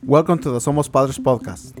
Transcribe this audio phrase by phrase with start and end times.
[0.00, 1.74] Welcome to the Somos Padres podcast.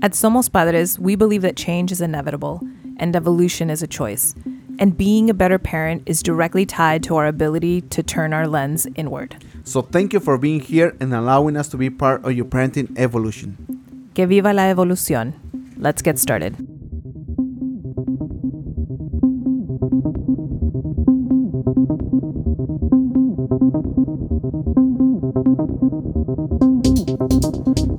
[0.00, 2.60] At Somos Padres, we believe that change is inevitable
[2.96, 4.36] and evolution is a choice.
[4.78, 8.86] And being a better parent is directly tied to our ability to turn our lens
[8.94, 9.44] inward.
[9.64, 12.96] So thank you for being here and allowing us to be part of your parenting
[12.96, 13.56] evolution.
[14.14, 15.34] Que viva la evolución.
[15.76, 16.65] Let's get started.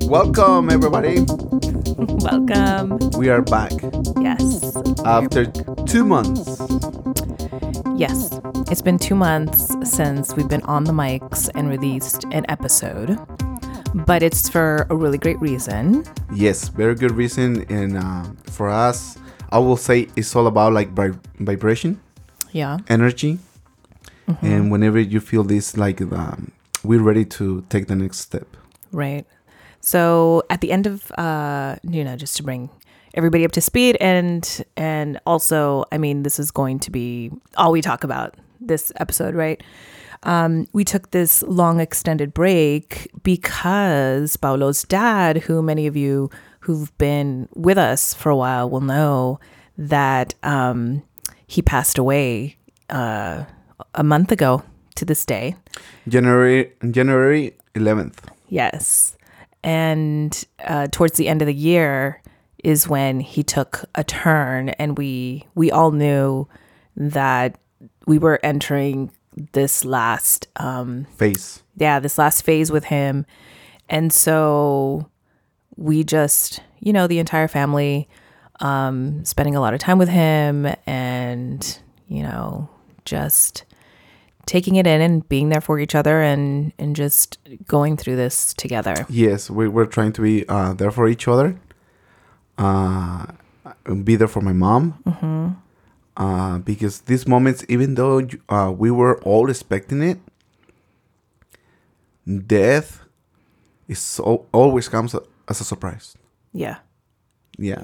[0.08, 1.24] Welcome, everybody.
[2.24, 2.98] Welcome.
[3.18, 3.72] We are back
[4.20, 4.76] Yes.
[5.06, 5.46] after
[5.86, 6.58] two months.
[7.96, 8.40] Yes.
[8.72, 13.18] It's been two months since we've been on the mics and released an episode,
[14.08, 16.04] but it's for a really great reason.
[16.34, 17.66] Yes, very good reason.
[17.70, 19.18] And uh, for us,
[19.52, 22.00] I will say it's all about like vib- vibration,
[22.52, 22.78] Yeah.
[22.90, 23.40] energy.
[24.42, 26.52] And whenever you feel this, like um,
[26.84, 28.48] we're ready to take the next step.
[28.92, 29.26] Right.
[29.82, 32.70] So at the end of uh, you know, just to bring
[33.14, 37.72] everybody up to speed and and also, I mean, this is going to be all
[37.72, 39.62] we talk about this episode, right?
[40.24, 46.30] Um, we took this long extended break because Paulo's dad, who many of you
[46.62, 49.40] who've been with us for a while will know
[49.78, 51.04] that um,
[51.46, 52.58] he passed away
[52.90, 53.46] uh,
[53.94, 54.64] a month ago
[54.96, 55.56] to this day.
[56.08, 58.18] January January 11th.
[58.50, 59.17] Yes.
[59.68, 62.22] And uh, towards the end of the year
[62.64, 66.48] is when he took a turn, and we we all knew
[66.96, 67.60] that
[68.06, 69.12] we were entering
[69.52, 71.64] this last um, Face.
[71.76, 73.26] yeah this last phase with him,
[73.90, 75.10] and so
[75.76, 78.08] we just you know the entire family
[78.62, 81.78] um, spending a lot of time with him, and
[82.08, 82.70] you know
[83.04, 83.66] just
[84.48, 88.54] taking it in and being there for each other and and just going through this
[88.56, 89.06] together.
[89.10, 91.60] Yes, we were trying to be uh, there for each other.
[92.58, 93.28] Uh,
[94.04, 95.62] be there for my mom.
[96.18, 100.18] Uh, because these moments, even though uh, we were all expecting it,
[102.48, 103.02] death
[103.88, 105.16] is so, always comes
[105.48, 106.18] as a surprise.
[106.54, 106.78] Yeah.
[107.60, 107.84] Yeah.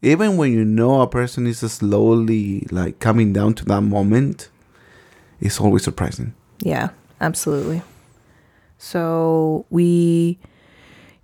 [0.00, 4.48] Even when you know a person is slowly like coming down to that moment,
[5.40, 6.34] it's always surprising.
[6.60, 6.90] Yeah,
[7.20, 7.82] absolutely.
[8.78, 10.38] So we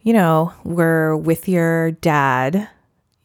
[0.02, 2.68] you know, were with your dad,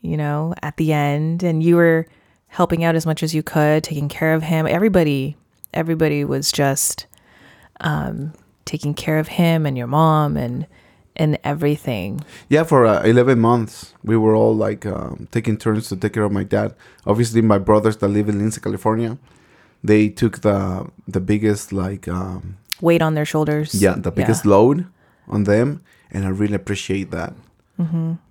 [0.02, 2.08] you know, at the end and you were
[2.48, 4.68] helping out as much as you could, taking care of him.
[4.68, 5.36] Everybody
[5.74, 7.06] everybody was just
[7.82, 8.32] um
[8.64, 10.68] taking care of him and your mom and
[11.18, 12.22] and everything.
[12.50, 16.24] Yeah, for uh, 11 months, we were all like um, taking turns to take care
[16.24, 16.76] of my dad.
[17.06, 19.18] Obviously, my brothers that live in Lindsay, California,
[19.88, 20.60] they took the
[21.16, 22.42] the biggest like um,
[22.82, 23.74] Weight on their shoulders.
[23.86, 24.86] yeah the biggest load
[25.28, 25.82] on them,
[26.14, 27.34] and I really appreciate that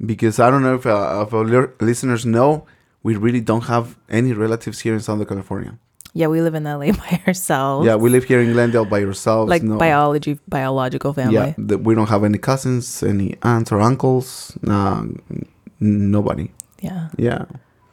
[0.04, 2.66] because I don't know if uh, if our li- listeners know,
[3.02, 5.72] we really don't have any relatives here in Southern California.
[6.16, 7.86] Yeah, we live in LA by ourselves.
[7.86, 9.50] Yeah, we live here in Glendale by ourselves.
[9.50, 9.76] like no.
[9.78, 11.34] biology biological family.
[11.34, 14.56] Yeah, th- we don't have any cousins, any aunts or uncles.
[14.62, 15.46] Nah, n-
[15.80, 16.50] nobody.
[16.80, 17.08] yeah.
[17.18, 17.44] Yeah.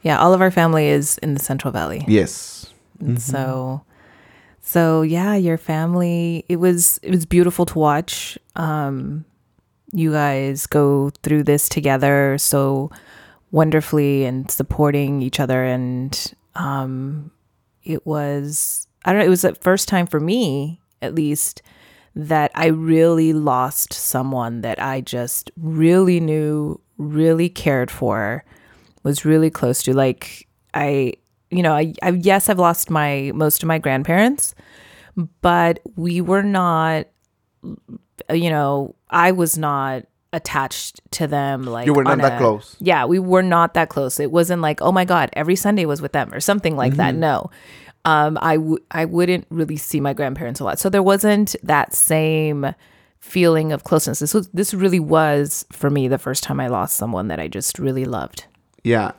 [0.03, 2.03] Yeah, all of our family is in the Central Valley.
[2.07, 2.60] Yes.
[3.09, 3.83] And So
[4.61, 8.37] so yeah, your family it was it was beautiful to watch.
[8.55, 9.25] Um
[9.93, 12.89] you guys go through this together so
[13.51, 17.31] wonderfully and supporting each other and um
[17.83, 21.61] it was I don't know, it was the first time for me at least
[22.15, 28.43] that I really lost someone that I just really knew, really cared for,
[29.03, 29.93] was really close to.
[29.93, 31.13] Like I,
[31.51, 34.55] you know, I, I yes, I've lost my most of my grandparents,
[35.41, 37.07] but we were not,
[38.31, 40.03] you know, I was not
[40.33, 42.77] attached to them like You were not on that a- close.
[42.79, 44.17] yeah we were not that close.
[44.19, 47.11] It wasn't like oh my god every sunday was with them or something like that.
[47.11, 47.19] Mm-hmm.
[47.19, 47.51] no.
[48.05, 50.79] Um i w- i wouldn't really see my grandparents a lot.
[50.79, 52.73] So there wasn't that same
[53.19, 54.19] feeling of closeness.
[54.19, 57.49] This was this really was for me the first time i lost someone that i
[57.49, 58.45] just really loved.
[58.85, 59.11] Yeah,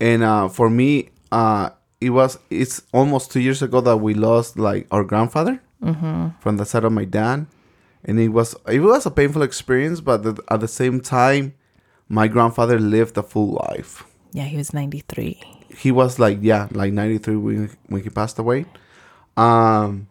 [0.00, 1.66] and uh, for me, uh,
[2.00, 5.58] it was it's almost two years ago that we lost like our grandfather
[6.40, 7.44] from the side of my dad,
[8.06, 11.52] and it was it was a painful experience, but the, at the same time,
[12.08, 13.92] my grandfather lived a full life.
[14.32, 15.36] yeah he was 93
[15.84, 18.64] He was like yeah, like ninety three when when he passed away,
[19.36, 20.06] um,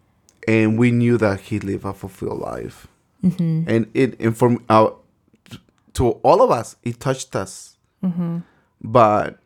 [0.46, 2.86] and we knew that he lived a fulfilled life,
[3.68, 4.90] and it and for uh,
[5.98, 7.52] to all of us, it touched us.
[8.82, 9.38] But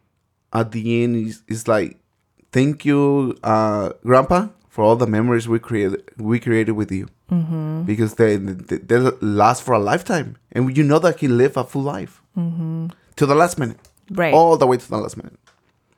[0.52, 1.98] at the end it's, it's like
[2.52, 7.08] thank you uh grandpa for all the memories we created we created with you.
[7.30, 7.82] Mm-hmm.
[7.82, 10.36] because they, they they last for a lifetime.
[10.52, 12.22] And you know that he lived a full life.
[12.38, 12.86] Mm-hmm.
[13.16, 13.76] to the last minute.
[14.10, 14.32] Right.
[14.32, 15.38] all the way to the last minute.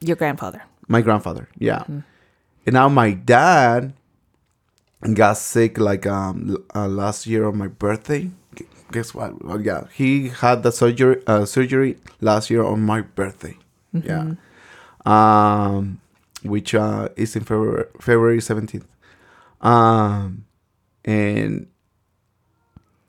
[0.01, 0.63] Your grandfather.
[0.89, 1.85] my grandfather yeah.
[1.87, 3.93] And now my dad
[5.15, 8.31] got sick like um uh, last year on my birthday.
[8.91, 9.45] Guess what?
[9.45, 13.57] Well, yeah he had the surgery uh, surgery last year on my birthday
[13.93, 14.35] yeah.
[15.07, 16.01] Um
[16.43, 18.85] which uh is in february february 17th
[19.61, 20.45] um
[21.05, 21.67] and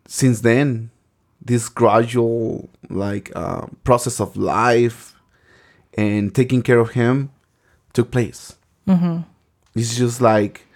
[0.07, 0.91] since then
[1.43, 5.15] this gradual like uh, process of life
[5.95, 7.31] and taking care of him
[7.93, 8.55] took place.
[9.75, 10.67] It's just like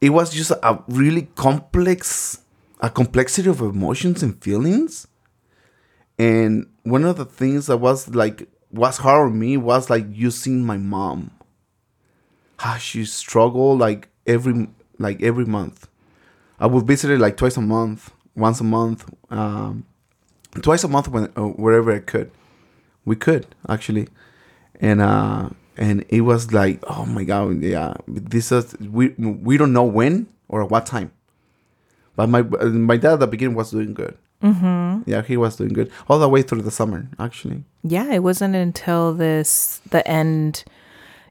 [0.00, 2.40] it was just a really complex
[2.80, 5.06] a complexity of emotions and feelings.
[6.18, 10.64] And one of the things that was like was hard on me was like using
[10.64, 11.30] my mom.
[12.58, 14.68] How she struggled like every
[14.98, 15.88] like every month.
[16.58, 19.84] I would visit her like twice a month once a month um
[20.62, 22.30] twice a month when uh, wherever i could.
[23.04, 24.08] We could actually.
[24.80, 29.72] And uh and it was like oh my god yeah this is we we don't
[29.72, 31.12] know when or what time.
[32.14, 35.02] But my my dad at the beginning was doing good mm-hmm.
[35.10, 38.54] yeah he was doing good all the way through the summer actually Yeah, it wasn't
[38.56, 40.64] until this the end,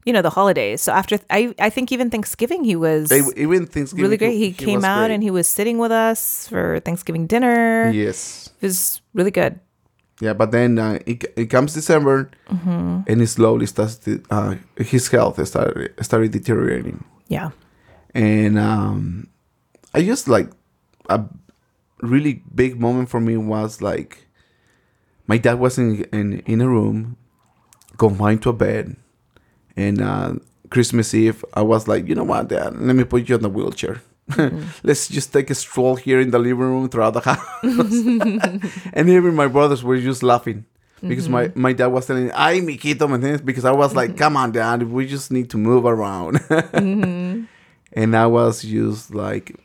[0.06, 0.82] you know, the holidays.
[0.82, 4.34] So after I I think even Thanksgiving he was even Thanksgiving really great.
[4.38, 5.14] He, came out great.
[5.14, 7.90] and he was sitting with us for Thanksgiving dinner.
[7.94, 9.52] yes It was really good.
[10.20, 13.08] Yeah, but then uh, it, it comes December, Mm-hmm.
[13.08, 13.96] and it slowly starts.
[14.04, 16.98] To, uh, his health started started deteriorating,
[17.32, 17.50] Yeah.
[18.12, 19.28] and um,
[19.96, 20.50] I just like
[21.08, 21.24] a
[22.02, 24.26] really big moment for me was like
[25.26, 27.16] my dad was in in, in a room,
[27.98, 28.96] confined to a bed,
[29.76, 30.34] and uh,
[30.70, 33.48] Christmas Eve I was like, you know what, Dad, let me put you on the
[33.48, 34.02] wheelchair.
[34.30, 34.62] Mm-hmm.
[34.82, 37.40] Let's just take a stroll here in the living room throughout the house.
[38.92, 40.64] and even my brothers were just laughing
[41.06, 41.60] because my, mm-hmm.
[41.60, 43.44] my dad was telling, "Ay, mijito," ¿me entiendes?
[43.44, 44.18] Because I was like, mm-hmm.
[44.18, 46.40] "Come on, dad, we just need to move around."
[47.92, 49.56] And I was just like,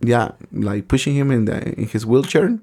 [0.00, 2.58] yeah, like pushing him in the in his wheelchair,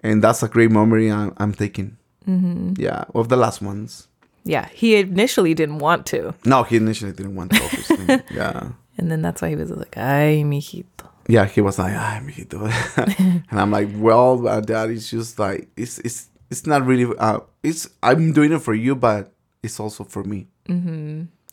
[0.00, 1.96] and that's a great memory I'm, I'm taking.
[2.26, 4.08] Yeah, of the last ones.
[4.44, 4.68] Yeah.
[4.72, 6.34] He initially didn't want to.
[6.44, 8.06] No, he initially didn't want to, obviously.
[8.36, 8.70] yeah.
[8.98, 11.08] And then that's why he was like, ay, mijito.
[11.28, 12.66] Yeah, he was like, "Ay, mijito,"
[13.50, 17.14] and I'm like, "Well, Dad, it's just like it's it's it's not really.
[17.16, 19.32] Uh, it's I'm doing it for you, but
[19.62, 20.48] it's also for me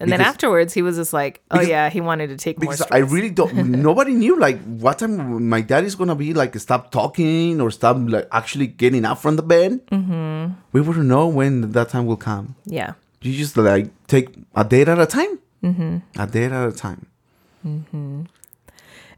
[0.01, 2.71] And then afterwards he was just like, oh because- yeah, he wanted to take more
[2.71, 2.91] because stress.
[2.91, 3.53] I really don't.
[3.89, 7.97] nobody knew like what time my dad is gonna be like stop talking or stop
[7.99, 9.85] like actually getting up from the bed.
[9.87, 10.53] Mm-hmm.
[10.71, 12.55] We wouldn't know when that time will come.
[12.65, 12.93] yeah.
[13.21, 15.39] You just like take a day at a time.
[15.61, 15.97] Mm-hmm.
[16.21, 17.05] A day at a time.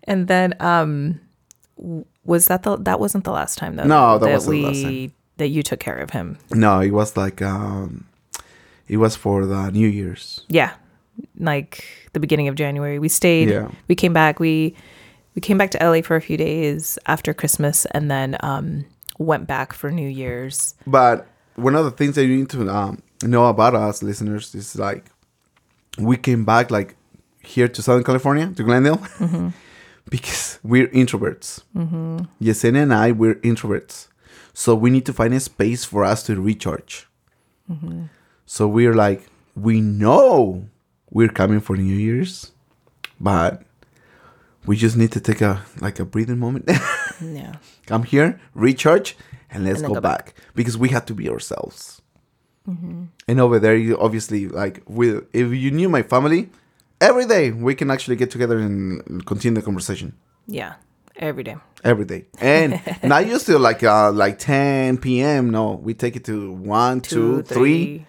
[0.04, 1.20] And then um
[2.26, 4.68] was that the that wasn't the last time though No, that that wasn't we the
[4.68, 5.12] last time.
[5.38, 6.38] that you took care of him.
[6.52, 8.06] No, it was like um,
[8.92, 10.46] it was for the New Year's.
[10.50, 10.72] Yeah.
[11.40, 11.72] Like
[12.14, 13.00] the beginning of January.
[13.00, 13.70] We stayed Yeah.
[13.88, 14.76] we came back we
[15.36, 18.86] we came back to LA for a few days after Christmas and then um
[19.18, 20.76] went back for New Year's.
[20.86, 24.76] But one of the things that you need to um, know about us listeners is
[24.78, 25.04] like
[25.98, 26.96] we came back like
[27.54, 29.00] here to Southern California to Glendale
[30.10, 31.62] because we're introverts.
[32.42, 34.08] Yesenia and I we're introverts,
[34.54, 37.08] so we need to find a space for us to recharge.
[38.54, 39.22] So we're like
[39.56, 40.68] we know
[41.10, 42.52] we're coming for New Year's,
[43.18, 43.64] but
[44.66, 46.70] we just need to take a like a breathing moment.
[47.22, 47.54] Yeah.
[47.86, 49.16] come here, recharge,
[49.52, 50.34] and let's And go, go back.
[50.56, 52.02] because we have to be ourselves.
[53.28, 56.50] And over there, you obviously like with if you knew my family,
[57.00, 60.14] every day we can actually get together and continue the conversation
[60.48, 60.74] Yeah.
[61.16, 61.58] Every day.
[61.84, 62.26] every day.
[62.40, 65.52] And not used to like uh like 10 p.m.
[65.52, 68.06] No, we take it to one, two, three.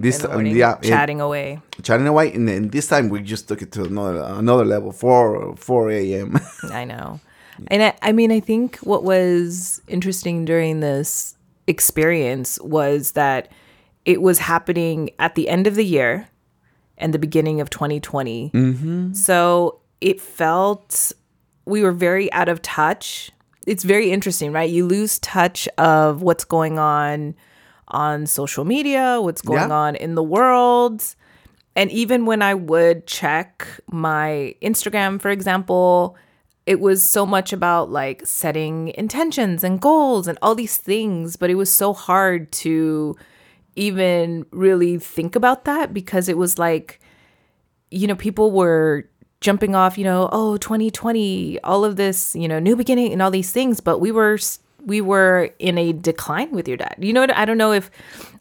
[0.00, 1.60] This morning, yeah, chatting away.
[1.82, 5.56] chatting away, and then this time we just took it to another another level, four
[5.56, 6.38] four a.m.
[6.70, 7.20] I know.
[7.66, 11.36] And I, I mean, I think what was interesting during this
[11.66, 13.50] experience was that
[14.04, 16.28] it was happening at the end of the year
[16.96, 18.50] and the beginning of 2020.
[18.50, 19.12] Mm-hmm.
[19.12, 21.12] So it felt
[21.64, 23.30] we were very out of touch.
[23.66, 24.70] It's very interesting, right?
[24.70, 27.34] You lose touch of what's going on
[27.88, 29.74] on social media, what's going Yeah.
[29.76, 31.14] on in the world.
[31.76, 36.16] And even when I would check my Instagram, for example,
[36.66, 41.50] it was so much about like setting intentions and goals and all these things, but
[41.50, 43.16] it was so hard to
[43.76, 47.00] even really think about that because it was like,
[47.90, 49.08] you know, people were
[49.40, 53.30] jumping off, you know, oh, 2020, all of this, you know, new beginning and all
[53.30, 54.36] these things, but we were
[54.82, 56.96] we were in a decline with your dad.
[56.98, 57.34] You know what?
[57.36, 57.90] I don't know if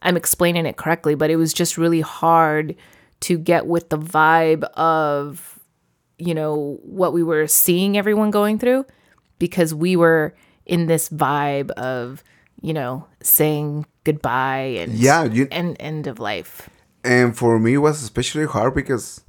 [0.01, 2.75] I'm explaining it correctly, but it was just really hard
[3.21, 5.59] to get with the vibe of
[6.19, 8.85] you know what we were seeing everyone going through
[9.39, 10.33] because we were
[10.65, 12.23] in this vibe of
[12.61, 16.69] you know saying goodbye and Yeah, you- and end of life.
[17.03, 19.21] and for me it was especially hard because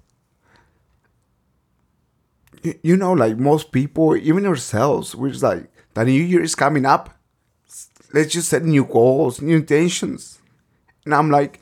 [2.82, 5.70] you know like most people even ourselves we're just like
[6.04, 7.10] the new year is coming up
[8.12, 10.40] let's just set new goals new intentions
[11.04, 11.60] and i'm like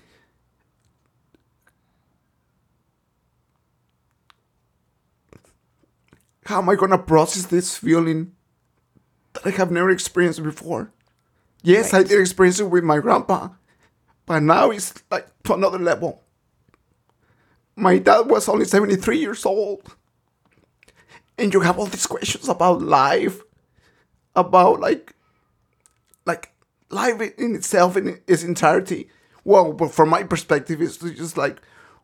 [6.47, 8.33] how am i gonna process this feeling
[9.33, 10.93] that i have never experienced before
[11.63, 13.49] yes i did experience it with my grandpa
[14.27, 16.23] but now it's like to another level.
[17.77, 19.83] My dad was only 73 years old.
[21.39, 23.41] And you have all these questions about life,
[24.37, 25.15] about like,
[26.25, 26.53] like
[26.91, 29.09] life in itself in its entirety.
[29.45, 31.61] Well, but from my perspective, it's just like,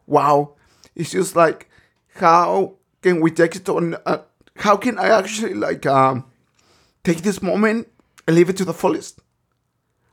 [0.06, 0.54] wow.
[0.94, 1.68] It's just like,
[2.16, 3.96] how can we take it on?
[4.06, 4.18] Uh,
[4.56, 6.24] how can I actually like um,
[7.04, 7.88] take this moment
[8.26, 9.20] and live it to the fullest?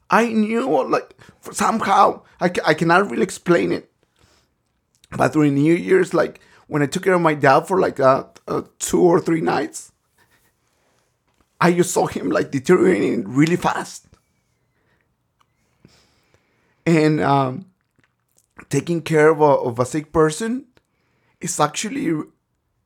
[0.10, 1.16] I knew, like,
[1.52, 3.92] somehow, I, I cannot really explain it.
[5.12, 8.26] But during New Year's, like, when I took care of my dad for like uh,
[8.48, 9.92] uh, two or three nights,
[11.62, 14.08] I just saw him like deteriorating really fast.
[16.86, 17.66] And um,
[18.70, 20.66] taking care of a, of a sick person
[21.42, 22.24] is actually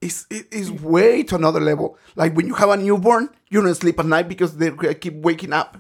[0.02, 1.98] is is way to another level.
[2.16, 5.54] Like when you have a newborn, you don't sleep at night because they keep waking
[5.54, 5.80] up.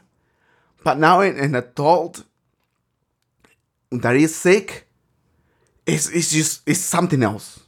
[0.84, 2.24] But now an, an adult
[3.92, 4.88] that is sick,
[5.86, 7.60] it's, it's just it's something else.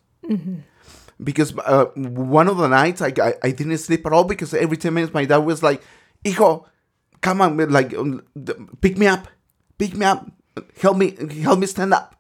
[1.24, 4.78] Because uh, one of the nights I, I I didn't sleep at all because every
[4.78, 5.82] ten minutes my dad was like,
[6.26, 6.68] "Hijo,
[7.22, 8.22] come on, like um,
[8.82, 9.28] pick me up,
[9.78, 10.30] pick me up,
[10.82, 12.16] help me, help me stand up."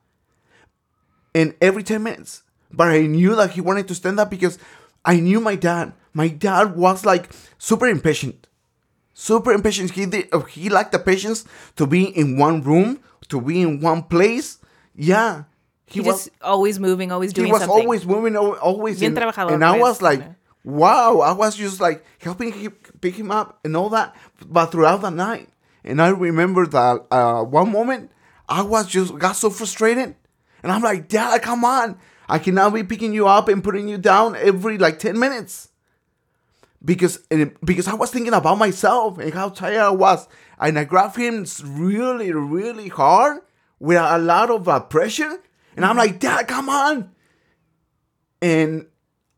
[1.34, 4.58] And every ten minutes, but I knew that he wanted to stand up because
[5.04, 5.94] I knew my dad.
[6.14, 8.48] My dad was like super impatient
[9.16, 9.92] super impatient.
[9.92, 11.46] He did, uh, he lacked the patience
[11.78, 13.00] to be in one room,
[13.30, 14.60] to be in one place.
[14.94, 15.46] Yeah,
[15.88, 16.26] he, He was.
[16.26, 17.82] just always moving, always doing He was something.
[17.84, 19.00] always moving, always.
[19.00, 20.22] Bien in- trabajador, and I was like,
[20.64, 21.20] wow.
[21.20, 24.16] I was just like helping him pick him up and all that,
[24.46, 25.50] but throughout the night.
[25.84, 28.12] And I remember that uh, one moment
[28.50, 30.16] I was just got so frustrated,
[30.64, 31.98] and I'm like, Dad, come on!
[32.28, 35.70] I cannot be picking you up and putting you down every like ten minutes
[36.84, 40.28] because and because I was thinking about myself and how tired I was,
[40.60, 43.42] and I grabbed him really, really hard
[43.80, 45.40] with a lot of uh, pressure,
[45.76, 47.12] and I'm like, Dad, come on!
[48.42, 48.88] And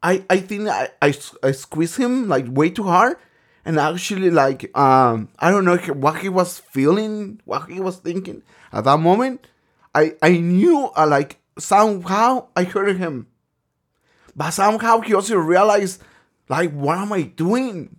[0.04, 1.14] I I think I, I,
[1.44, 3.18] I squeezed him like way too hard,
[3.66, 8.44] and actually like um I don't know what he was feeling, what he was thinking
[8.72, 9.48] at that moment.
[9.96, 13.28] I I knew uh, like somehow I hurt him.
[14.36, 16.02] But somehow he also realized
[16.48, 17.96] like what am i doing?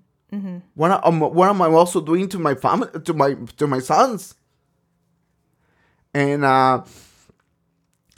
[0.75, 4.35] What, am, what am i also doing to my family to my to my sons?
[6.15, 6.85] And uh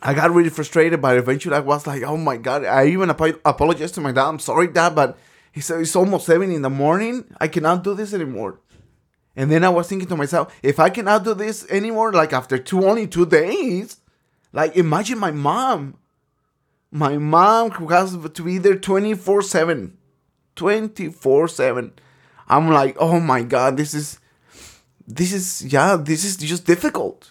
[0.02, 3.38] i got really frustrated but eventually i was like oh my god i even apo-
[3.44, 5.18] apologized to my dad i'm sorry dad but
[5.52, 8.60] he said it's almost seven in the morning i cannot do this anymore.
[9.36, 12.58] And then i was thinking to myself if i cannot do this anymore like after
[12.58, 13.98] two only two days
[14.52, 15.96] like imagine my mom.
[16.92, 19.96] My mom who has to be there 24 7
[20.56, 21.92] 24 7
[22.48, 24.18] i'm like oh my god this is
[25.06, 27.30] this is yeah this is just difficult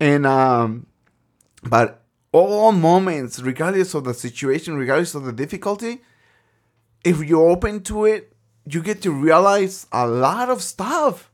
[0.00, 0.86] and um
[1.62, 6.02] but all moments regardless of the situation regardless of the difficulty
[7.04, 8.32] if you're open to it
[8.68, 11.30] you get to realize a lot of stuff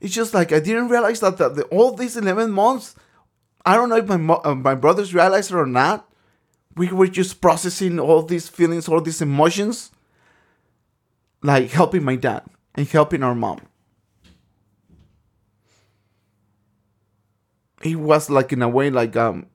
[0.00, 2.94] it's just like I didn't realize that the, the, all these 11 months,
[3.64, 6.08] I don't know if my, mo- uh, my brothers realized it or not.
[6.76, 9.90] We were just processing all these feelings, all these emotions,
[11.42, 13.60] like helping my dad and helping our mom.
[17.82, 19.46] It was like, in a way, like, um,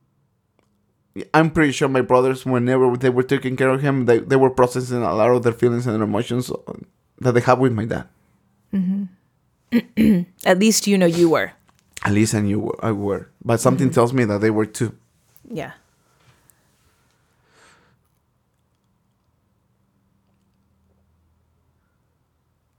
[1.32, 4.50] I'm pretty sure my brothers, whenever they were taking care of him, they, they were
[4.50, 6.56] processing a lot of their feelings and emotions uh,
[7.20, 8.08] that they have with my dad.
[10.44, 11.52] At least you know you were.
[12.04, 13.28] At least I knew I were.
[13.44, 14.94] But something tells me that they were too.
[15.48, 15.72] Yeah.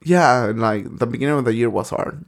[0.03, 2.23] Yeah, like the beginning of the year was hard.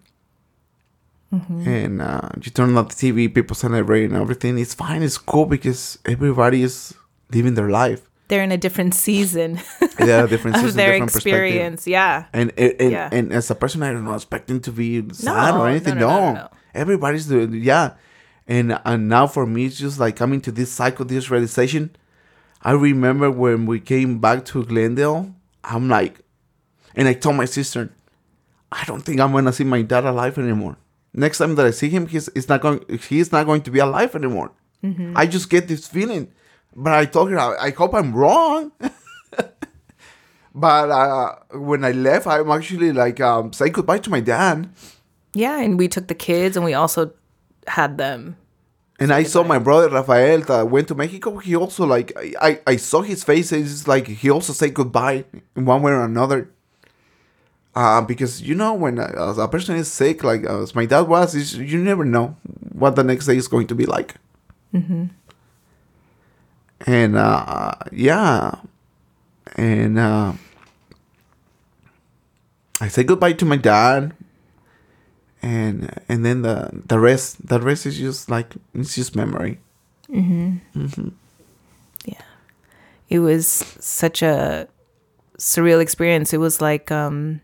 [1.32, 4.58] And uh, you turn on the TV, people celebrate and everything.
[4.58, 5.04] It's fine.
[5.04, 6.94] It's cool because everybody is
[7.32, 8.02] living their life.
[8.30, 9.60] They're in a different season
[9.98, 11.88] have different of their different experience.
[11.88, 12.26] Yeah.
[12.34, 13.10] And and, and, Yeah.
[13.12, 15.96] and as a person, I don't know, expecting to be sad No, or anything.
[15.98, 16.50] no, no, no.
[16.74, 17.94] everybody's doing yeah.
[18.48, 21.96] And and now for me, it's just like coming to this cycle, this realization.
[22.62, 25.34] I remember when we came back to Glendale,
[25.64, 26.20] I'm like,
[26.96, 27.92] and I told my sister,
[28.72, 30.78] I don't think I'm gonna see my dad alive anymore.
[31.14, 32.84] Next time that I see him, he's, he's not going.
[33.10, 34.52] He's not going to be alive anymore.
[35.16, 36.32] I just get this feeling.
[36.76, 38.72] But I told her, I, I hope I'm wrong.
[40.56, 44.70] but uh, when I left, I'm actually like um, say goodbye to my dad.
[45.34, 45.60] Yeah.
[45.60, 47.12] And we took the kids and we also
[47.68, 48.38] had them.
[49.02, 51.38] And I saw my brother Rafael that went to Mexico.
[51.38, 53.52] He also like I, I, I saw his face.
[53.52, 55.24] It's like he also said goodbye
[55.56, 56.52] in one way or another.
[57.76, 61.02] Uh, because you know when a, a person is sick, like uh, as my dad
[61.02, 62.36] was, is you never know
[62.74, 64.16] what the next day is going to be like.
[66.88, 68.56] And uh, yeah,
[69.56, 70.34] and uh,
[72.82, 74.14] I say goodbye to my dad
[75.42, 79.58] and and then the the rest the rest is just like it's just memory
[82.06, 82.22] Yeah.
[83.10, 84.68] It was such a
[85.38, 86.34] surreal experience.
[86.34, 87.42] It was like um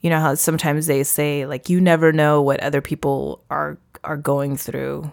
[0.00, 4.16] you know how sometimes they say like you never know what other people are are
[4.16, 5.10] going through.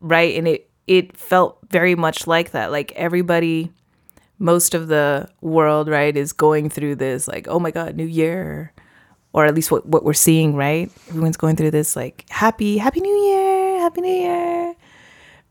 [0.00, 0.36] Right?
[0.36, 2.72] And it it felt very much like that.
[2.72, 3.70] Like everybody
[4.38, 8.72] most of the world, right, is going through this like, oh my god, new year.
[9.34, 10.90] Or at least what, what we're seeing, right?
[11.08, 14.74] Everyone's going through this like happy, happy new year, happy new year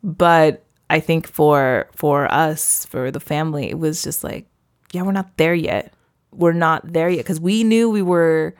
[0.04, 4.46] but I think for for us, for the family, it was just like,
[4.92, 5.94] yeah, we're not there yet.
[6.32, 8.54] We're not there yet because we knew we were.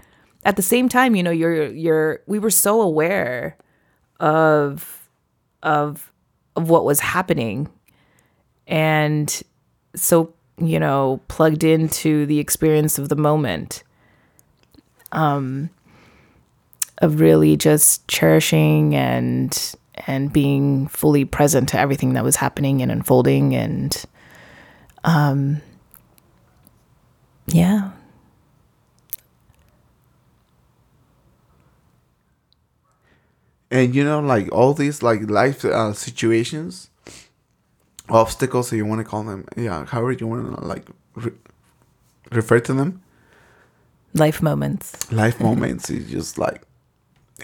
[0.44, 3.58] At the same time, you know, you're you're we were so aware
[4.20, 5.08] of
[5.64, 6.12] of
[6.56, 7.70] of what was happening,
[8.68, 9.42] and
[9.96, 13.84] so you know plugged into the experience of the moment.
[15.12, 15.70] Um,
[17.02, 19.76] of really just cherishing and
[20.08, 24.06] and being fully present to everything that was happening and unfolding and
[25.04, 25.62] um
[27.48, 27.92] yeah
[33.72, 36.90] and you know like all these like life uh, situations
[38.10, 41.32] obstacles if you want to call them yeah however you want to like re-
[42.32, 43.02] refer to them.
[44.14, 45.12] Life moments.
[45.12, 46.62] Life moments is just like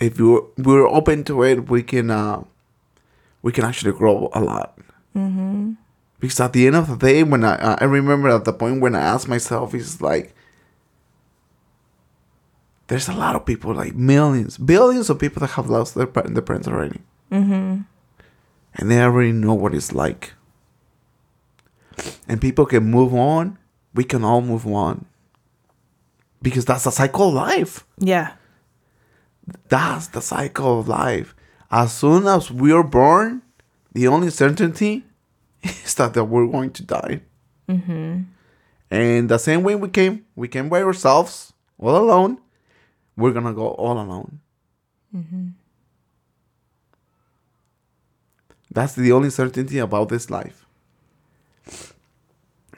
[0.01, 2.43] if you we're open to it we can uh
[3.41, 4.77] we can actually grow a lot.
[5.15, 5.71] Mm-hmm.
[6.19, 8.93] because at the end of the day when i i remember at the point when
[8.93, 10.35] i asked myself is like
[12.87, 16.41] there's a lot of people like millions billions of people that have lost their, their
[16.41, 17.81] parents already mm-hmm.
[18.75, 20.33] and they already know what it's like
[22.27, 23.57] and people can move on
[23.93, 25.05] we can all move on
[26.41, 28.33] because that's the cycle of life yeah
[29.69, 31.35] that's the cycle of life.
[31.71, 33.41] As soon as we are born,
[33.93, 35.05] the only certainty
[35.63, 37.21] is that, that we're going to die.
[37.69, 38.21] Mm-hmm.
[38.89, 42.39] And the same way we came, we came by ourselves, all alone.
[43.17, 44.39] We're gonna go all alone.
[48.71, 50.65] That's the only certainty about this life.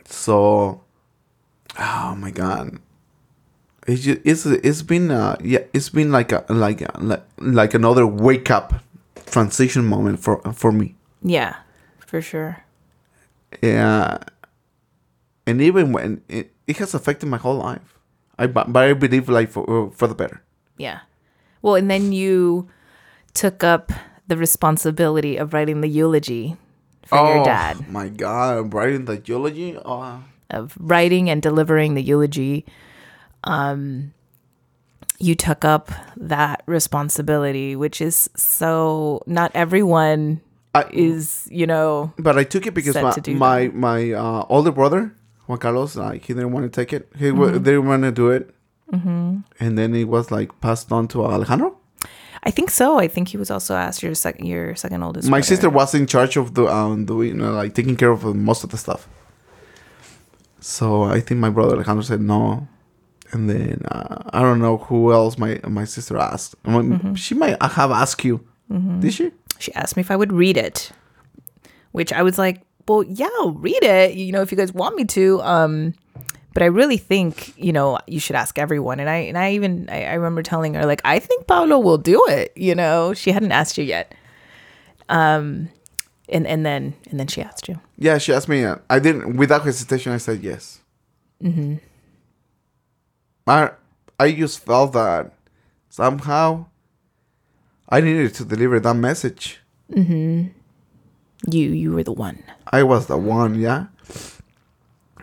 [0.05, 0.81] So,
[1.77, 2.79] oh my god,
[3.85, 7.73] it's just, it's it's been uh yeah it's been like a like a, like like
[7.73, 8.81] another wake up
[9.25, 10.95] transition moment for for me.
[11.21, 11.57] Yeah
[12.09, 12.63] for sure.
[13.61, 14.17] Yeah.
[15.45, 17.98] And even when it, it has affected my whole life
[18.39, 20.41] I but but I believe like for for the better.
[20.77, 21.03] Yeah.
[21.61, 22.69] Well and then you
[23.33, 23.91] took up
[24.27, 26.55] the responsibility of writing the eulogy
[27.03, 27.89] for your dad.
[27.91, 29.77] my god writing the eulogy?
[29.77, 32.65] Uh, of writing and delivering the eulogy.
[33.43, 34.13] Um
[35.19, 40.39] you took up that responsibility which is so not everyone
[40.73, 45.13] I, is you know but I took it because my my, my uh, older brother
[45.49, 47.09] Juan Carlos uh, he didn't want to take it.
[47.17, 47.63] He Mm-hmm.
[47.65, 48.43] didn't want to do it.
[48.91, 51.69] And then it was like passed on to Alejandro?
[52.47, 52.97] I think so.
[53.05, 55.43] I think he was also asked your second your second oldest my brother.
[55.51, 58.63] sister was in charge of the um doing you know, like taking care of most
[58.63, 59.01] of the stuff.
[60.61, 62.67] So i think my brother alejandro said no.
[63.31, 66.55] And then uh, i don't know who else my my sister asked.
[66.65, 67.13] I mean, Mm-hmm.
[67.15, 68.35] she might have asked you.
[68.99, 69.31] Did she?
[69.59, 70.91] She asked me if i would read it
[71.91, 72.57] which i was like
[72.89, 75.93] well yeah I'll read it you know if you guys want me to um
[76.53, 78.99] But I really think, you know, you should ask everyone.
[78.99, 82.01] And I and I even I, I remember telling her, like, I think Paulo will
[82.01, 83.13] do it, you know.
[83.13, 84.15] She hadn't asked you yet.
[85.07, 85.69] Um
[86.27, 87.77] and and then and then she asked you.
[87.97, 88.65] Yeah, she asked me.
[88.65, 90.11] Uh, I didn't without hesitation.
[90.11, 90.81] I said yes.
[91.37, 91.77] Mm-hmm.
[93.45, 93.69] I
[94.19, 95.31] I just felt that
[95.89, 96.65] somehow
[97.87, 99.61] I needed to deliver that message.
[99.93, 100.49] Mm-hmm.
[101.45, 102.41] You you were the one.
[102.69, 103.87] I was the one, yeah.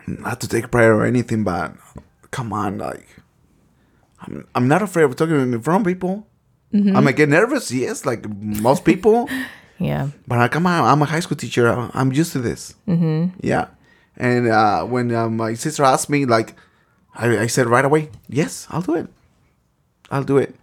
[0.07, 1.73] Not to take pride or anything, but
[2.31, 3.07] come on, like
[4.21, 6.27] I'm I'm not afraid of talking in front of people.
[6.73, 9.29] I might get nervous, yes, like most people.
[9.79, 10.09] Yeah.
[10.27, 11.69] But uh, come on, I'm a high school teacher.
[11.69, 12.73] I- I'm used to this.
[12.87, 13.37] Mm-hmm.
[13.45, 13.67] Yeah.
[14.17, 16.55] And uh, when uh, my sister asked me, like,
[17.13, 19.07] I, I said right away, yes, I'll do it.
[20.09, 20.55] I'll do it.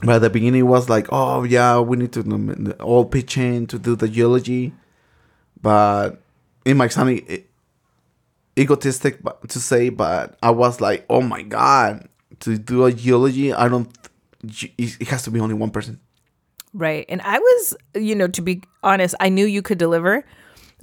[0.00, 3.36] But at the beginning, it was like, oh, yeah, we need to um, all pitch
[3.36, 4.72] in to do the eulogy.
[5.62, 6.20] But
[6.64, 7.44] it might sound e-
[8.58, 12.08] egotistic to say, but I was like, oh my God,
[12.40, 13.88] to do a eulogy, I don't,
[14.42, 16.00] it has to be only one person.
[16.74, 17.04] Right.
[17.08, 20.24] And I was, you know, to be honest, I knew you could deliver,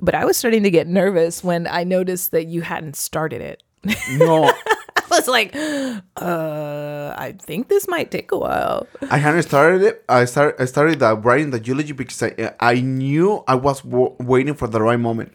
[0.02, 3.64] but I was starting to get nervous when I noticed that you hadn't started it.
[4.12, 4.54] No.
[5.12, 8.88] Was like, uh, I think this might take a while.
[9.10, 10.04] I hadn't started it.
[10.08, 10.62] I started.
[10.62, 14.68] I started uh, writing the eulogy because I, I knew I was w- waiting for
[14.68, 15.34] the right moment.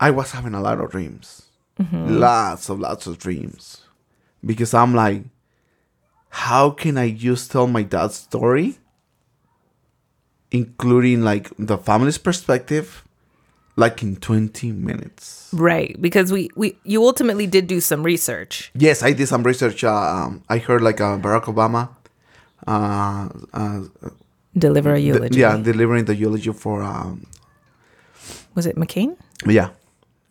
[0.00, 1.50] I was having a lot of dreams,
[1.92, 3.82] lots of lots of dreams,
[4.44, 5.24] because I'm like,
[6.30, 8.78] how can I just tell my dad's story,
[10.50, 13.04] including like the family's perspective,
[13.78, 15.48] like in 20 minutes.
[15.54, 15.94] Right.
[16.02, 18.70] Because we, we you ultimately did do some research.
[18.74, 19.84] Yes, I did some research.
[19.84, 21.90] Uh, um, I heard like uh, Barack Obama.
[22.66, 23.80] Uh, uh,
[24.56, 25.38] Deliver a eulogy.
[25.40, 27.24] yeah, delivering the eulogy for um,
[28.56, 29.16] Was it McCain?
[29.46, 29.70] yeah,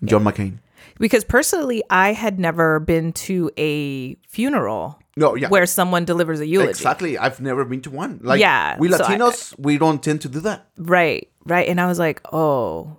[0.04, 0.60] John McCain.
[1.00, 6.46] Because personally, I had never been to a funeral No, yeah, where someone delivers a
[6.48, 6.72] eulogy.
[6.72, 7.18] exactly.
[7.18, 8.20] I've never been to one.
[8.22, 10.68] Like, Yeah, we so I- Latinos, we don't tend to do that.
[10.78, 11.70] Right, right.
[11.70, 12.98] And I was like, oh,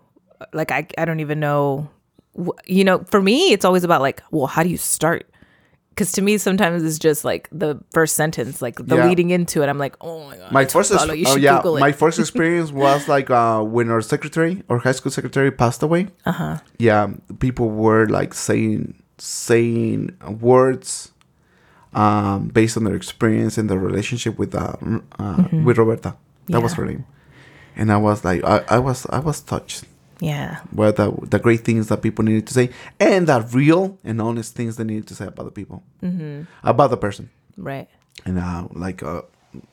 [0.52, 1.88] like I, I don't even know.
[2.66, 5.28] You know, for me, it's always about like, well, how do you start?
[5.90, 9.06] Because to me, sometimes it's just like the first sentence, like the Yeah.
[9.08, 9.68] leading into it.
[9.68, 13.62] I'm like, oh my god, My first, oh, yeah, my first experience was like uh,
[13.62, 16.06] when our secretary, our high school secretary, passed away.
[16.24, 16.56] Uh Uh-huh.
[16.78, 17.08] Yeah,
[17.40, 21.10] people were like saying saying words
[21.94, 24.58] um, based on their experience and their relationship with uh,
[25.18, 25.64] uh, Mm-hmm.
[25.64, 26.14] with Roberta.
[26.48, 26.76] That was Yeah.
[26.78, 27.04] her name,
[27.74, 29.82] and I was like, I, I was I was touched.
[30.20, 34.20] Yeah, Were the the great things that people needed to say, and the real and
[34.20, 36.42] honest things they needed to say about the people, mm-hmm.
[36.62, 37.30] about the person.
[37.56, 37.88] right.
[38.24, 39.22] And uh, like uh,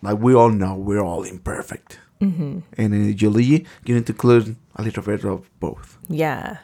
[0.01, 1.99] like we all know, we're all imperfect.
[2.21, 2.59] Mm-hmm.
[2.77, 5.97] And in a eulogy, you need to include a little bit of both.
[6.07, 6.57] Yeah.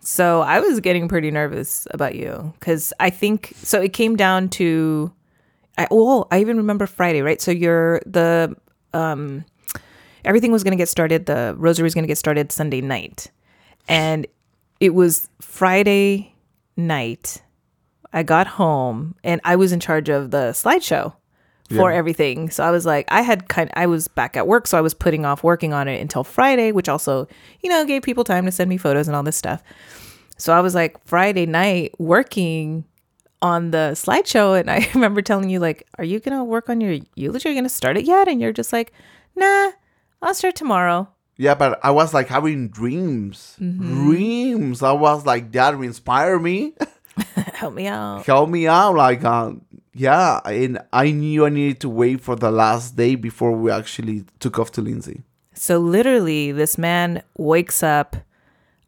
[0.00, 3.80] So I was getting pretty nervous about you because I think so.
[3.80, 5.12] It came down to,
[5.76, 7.40] I oh I even remember Friday, right?
[7.40, 8.54] So you're the
[8.92, 9.44] um,
[10.24, 11.26] everything was gonna get started.
[11.26, 13.30] The rosary was gonna get started Sunday night,
[13.88, 14.26] and
[14.80, 16.34] it was Friday
[16.76, 17.42] night.
[18.12, 21.14] I got home and I was in charge of the slideshow
[21.70, 21.96] for Yeah.
[21.96, 22.50] everything.
[22.50, 24.94] So I was like, I had kind I was back at work, so I was
[24.94, 27.26] putting off working on it until Friday, which also,
[27.62, 29.62] you know, gave people time to send me photos and all this stuff.
[30.36, 32.84] So I was like Friday night working
[33.42, 36.80] on the slideshow and I remember telling you like, "Are you going to work on
[36.80, 37.48] your eulogy?
[37.48, 38.92] Are you going to start it yet?" And you're just like,
[39.36, 39.72] "Nah,
[40.24, 44.82] I'll start tomorrow." Yeah, but I was like having dreams, dreams.
[44.82, 46.74] I was like, that inspire me,
[47.54, 48.24] Help me out.
[48.24, 48.94] help me out.
[48.94, 49.52] Like, uh,
[49.94, 54.24] yeah, and I knew I needed to wait for the last day before we actually
[54.40, 55.22] took off to Lindsay.
[55.54, 58.16] So literally, this man wakes up.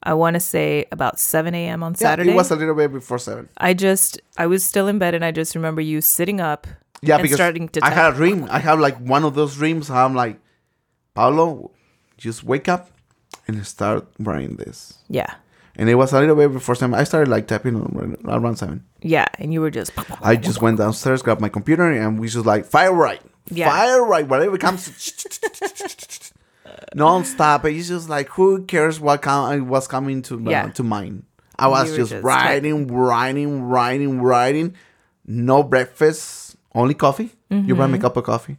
[0.02, 1.82] I want to say about 7 a.m.
[1.82, 2.28] on Saturday.
[2.28, 3.48] Yeah, it was a little bit before seven.
[3.58, 6.66] I just, I was still in bed and I just remember you sitting up
[7.02, 8.46] Yeah, and because starting to I had a dream.
[8.48, 9.90] I have like one of those dreams.
[9.90, 10.38] I'm like,
[11.16, 11.70] Paulo,
[12.18, 12.90] just wake up
[13.48, 14.98] and start writing this.
[15.08, 15.34] yeah.
[15.78, 16.94] And it was a little bit before seven.
[16.94, 18.84] I started like typing around- around seven.
[19.02, 19.26] Yeah.
[19.38, 22.64] And you were just, I just went downstairs, grabbed my computer, and we just like
[22.64, 23.68] fire right, Yeah.
[23.68, 24.88] fire right, whatever comes.
[26.94, 27.64] Non-stop.
[27.66, 30.68] It's just like who cares what com- was coming to uh, Yeah.
[30.70, 31.24] to mind.
[31.58, 34.74] I was just, just writing, writing, writing, writing.
[35.26, 37.30] No breakfast, only coffee.
[37.50, 37.92] You brought Mm-hmm.
[37.92, 38.56] me a cup of coffee,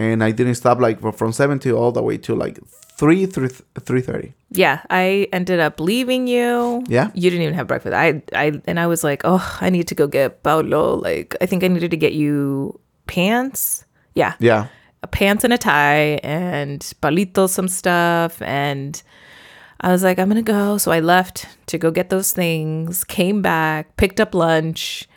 [0.00, 2.58] and I didn't stop like from seven to all the way to like
[2.98, 3.50] three three
[3.86, 4.32] three thirty.
[4.50, 4.80] yeah.
[4.88, 6.82] I ended up leaving you.
[6.88, 7.10] Yeah.
[7.14, 7.94] You didn't even have breakfast.
[7.94, 10.94] I, I, and I was like, oh, I need to go get Paulo.
[10.96, 13.84] Like, I think I needed to get you pants.
[14.14, 14.34] Yeah.
[14.40, 14.66] Yeah,
[15.02, 19.02] a pants and a tie and Palito some stuff and
[19.80, 20.76] I was like, I'm gonna go.
[20.76, 25.08] So I left to go get those things, came back, picked up lunch,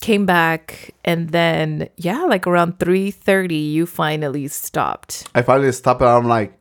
[0.00, 5.28] came back, and then yeah, like around 3:30, you finally stopped.
[5.34, 6.52] I finally stopped and I'm like,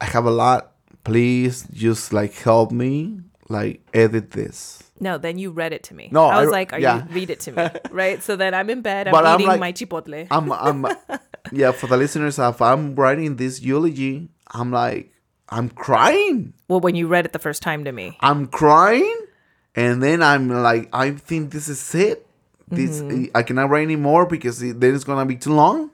[0.00, 0.72] I have a lot.
[1.04, 4.82] Please just like help me, like edit this.
[5.00, 6.08] No, then you read it to me.
[6.12, 7.02] No, I was I- like, "Are yeah.
[7.08, 8.22] you read it to me?" right?
[8.22, 9.08] So then I'm in bed.
[9.08, 10.26] I'm But I'm like- my chipotle.
[10.30, 10.86] I'm, I'm,
[11.52, 11.72] yeah.
[11.72, 15.10] For the listeners, if I'm writing this eulogy, I'm like,
[15.48, 16.54] I'm crying.
[16.68, 19.16] well, when you read it the first time to me, I'm crying,
[19.74, 22.26] and then I'm like, I think this is it.
[22.72, 23.36] This Mm-hmm.
[23.36, 25.90] I cannot write anymore because it, then it's gonna be too long,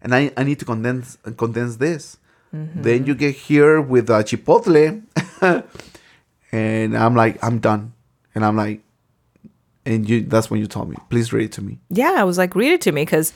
[0.00, 2.18] and I, I need to condense condense this.
[2.54, 2.82] Mm-hmm.
[2.82, 5.02] Then you get here with uh, chipotle,
[6.52, 7.92] and I'm like, I'm done,
[8.34, 8.80] and I'm like,
[9.84, 11.78] and you that's when you told me, please read it to me.
[11.90, 13.32] yeah, I was like, read it to me because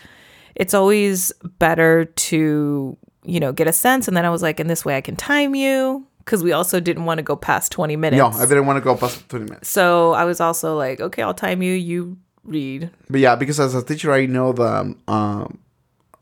[0.55, 4.09] it's always better to, you know, get a sense.
[4.09, 6.79] And then I was like, in this way, I can time you because we also
[6.81, 8.19] didn't want to go past 20 minutes.
[8.19, 9.69] No, I didn't want to go past twenty minutes.
[9.69, 11.73] So I was also like, okay, I'll time you.
[11.73, 12.91] You read.
[13.11, 15.59] But yeah, because as a teacher, I know that um,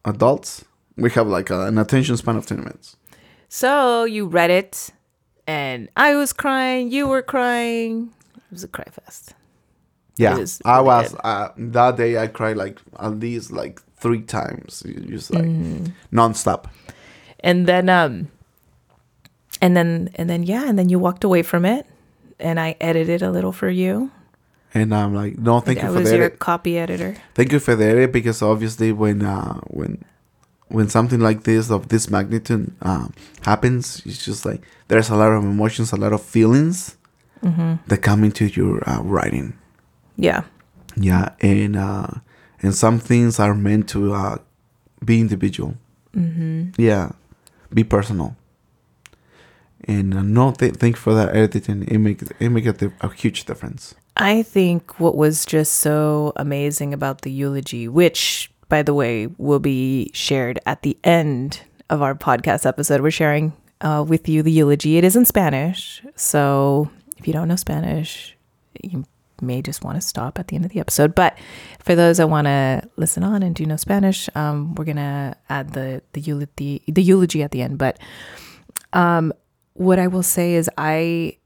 [0.05, 0.65] adults
[0.97, 2.97] we have like a, an attention span of ten minutes.
[3.49, 4.91] So you read it,
[5.47, 6.91] and I was crying.
[6.91, 8.11] You were crying.
[8.37, 9.35] It was a cry fest.
[10.17, 12.17] Yeah, was I was uh, that day.
[12.19, 15.93] I cried like at least like three times, just like Mm.
[16.13, 16.67] nonstop.
[17.41, 18.29] And then, um,
[19.61, 21.87] and then, and then, yeah, and then you walked away from it,
[22.41, 24.11] and I edited a little for you.
[24.77, 26.39] And I'm like, no, thank I you for was the your edit.
[26.39, 27.17] copy editor.
[27.35, 30.05] Thank you for the edit because obviously when uh, when
[30.69, 33.15] when something like this of this magnitude um,
[33.49, 36.97] happens, it's just like there's a lot of emotions, a lot of feelings
[37.45, 37.75] Mm-hmm.
[37.89, 39.53] that come into your uh, writing.
[40.17, 40.43] Yeah.
[40.97, 42.09] Yeah, and uh,
[42.63, 44.39] and some things are meant to uh,
[45.05, 45.77] be individual.
[46.17, 46.81] Mm-hmm.
[46.81, 47.13] Yeah,
[47.73, 48.35] be personal.
[49.85, 51.85] And uh, no, th- thank you for that editing.
[51.87, 53.95] It makes it make a, a huge difference.
[54.17, 59.59] I think what was just so amazing about the eulogy, which, by the way, will
[59.59, 63.53] be shared at the end of our podcast episode, we're sharing
[63.83, 64.97] uh, with you the eulogy.
[64.97, 66.03] It is in Spanish.
[66.17, 68.37] So if you don't know Spanish,
[68.83, 69.05] you
[69.43, 71.15] may just want to stop at the end of the episode.
[71.15, 71.39] But
[71.81, 75.37] for those that want to listen on and do know Spanish, um, we're going to
[75.51, 77.79] add the, the, eulogy, the eulogy at the end.
[77.79, 77.99] But
[78.95, 79.33] um,
[79.75, 81.37] what I will say is, I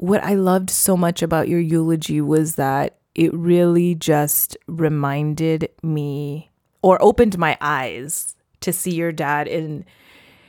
[0.00, 6.50] what I loved so much about your eulogy was that it really just reminded me
[6.82, 9.84] or opened my eyes to see your dad in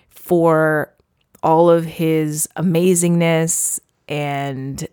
[0.10, 0.94] for
[1.44, 4.88] all of his amazingness and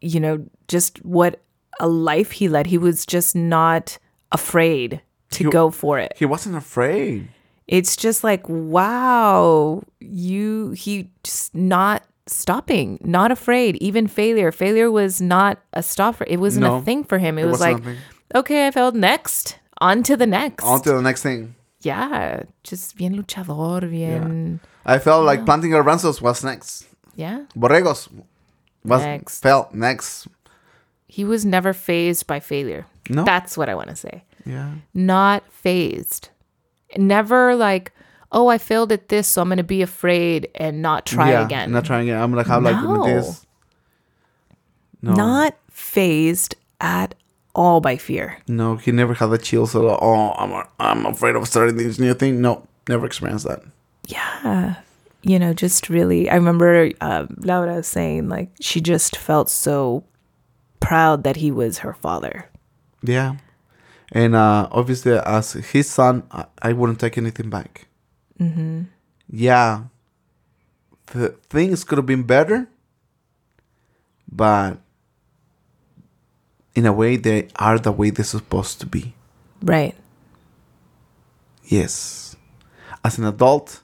[0.00, 1.40] you know just what
[1.80, 3.98] a life he led he was just not
[4.32, 7.28] afraid to He- go for it He wasn't afraid.
[7.66, 14.52] it's just like wow you he just not stopping not afraid even failure.
[14.52, 17.38] Failure was not a stop for it wasn't No, a thing for him.
[17.38, 17.82] It, it was like
[18.34, 18.94] okay i failed.
[18.94, 19.58] Next.
[19.80, 20.64] On to the next.
[20.64, 21.54] On to the next thing.
[21.80, 26.86] yeah just bien luchador bien I felt like planting garbanzos was next.
[27.14, 28.08] yeah, Borregos
[28.84, 29.42] was Next.
[29.42, 30.26] felt next.
[31.06, 32.86] he was never fazed by failure.
[33.10, 33.24] No.
[33.24, 34.24] that's what i want to say.
[34.44, 34.70] Yeah.
[34.94, 36.28] not fazed.
[36.96, 37.92] Never like
[38.32, 41.70] oh i failed at this so i'm gonna be afraid and not try yeah, again
[41.72, 42.20] Not trying again.
[42.22, 42.92] I'm like, how like No.
[42.98, 43.46] with this?
[45.02, 45.12] No.
[45.14, 47.14] not fazed at
[47.54, 48.38] all by fear.
[48.46, 49.72] No, he never had the chills.
[49.72, 52.40] So, oh, I'm I'm afraid of starting this new thing.
[52.40, 53.62] No, never experienced that.
[54.06, 54.76] Yeah.
[55.22, 60.04] You know, just really, I remember uh, Laura saying, like, she just felt so
[60.78, 62.48] proud that he was her father.
[63.02, 63.36] Yeah,
[64.12, 67.87] and uh, obviously, as his son, I, I wouldn't take anything back.
[68.40, 68.82] Mm-hmm.
[69.30, 69.84] Yeah,
[71.06, 72.68] things could have been better,
[74.30, 74.78] but
[76.74, 79.14] in a way, they are the way they're supposed to be.
[79.62, 79.94] Right.
[81.64, 82.36] Yes.
[83.04, 83.82] As an adult,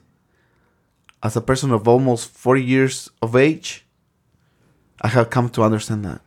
[1.21, 3.85] as a person of almost 40 years of age,
[5.01, 6.21] I have come to understand that.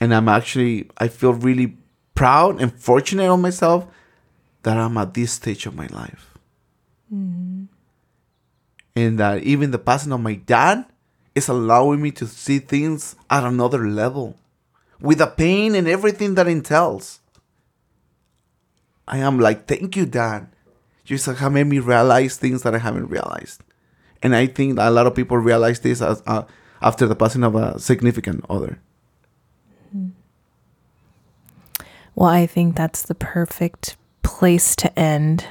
[0.00, 1.76] And I'm actually, I feel really
[2.14, 3.86] proud and fortunate on myself
[4.62, 6.34] that I'm at this stage of my life.
[8.96, 10.84] And that even the passing of my dad
[11.34, 14.36] is allowing me to see things at another level
[15.00, 17.20] with the pain and everything that entails.
[19.08, 20.48] I am like, thank you, Dad.
[21.06, 23.62] You just have made me realize things that I haven't realized.
[24.22, 26.44] And I think that a lot of people realize this as, uh,
[26.82, 28.78] after the passing of a significant other.
[32.14, 35.46] Well, I think that's the perfect place to end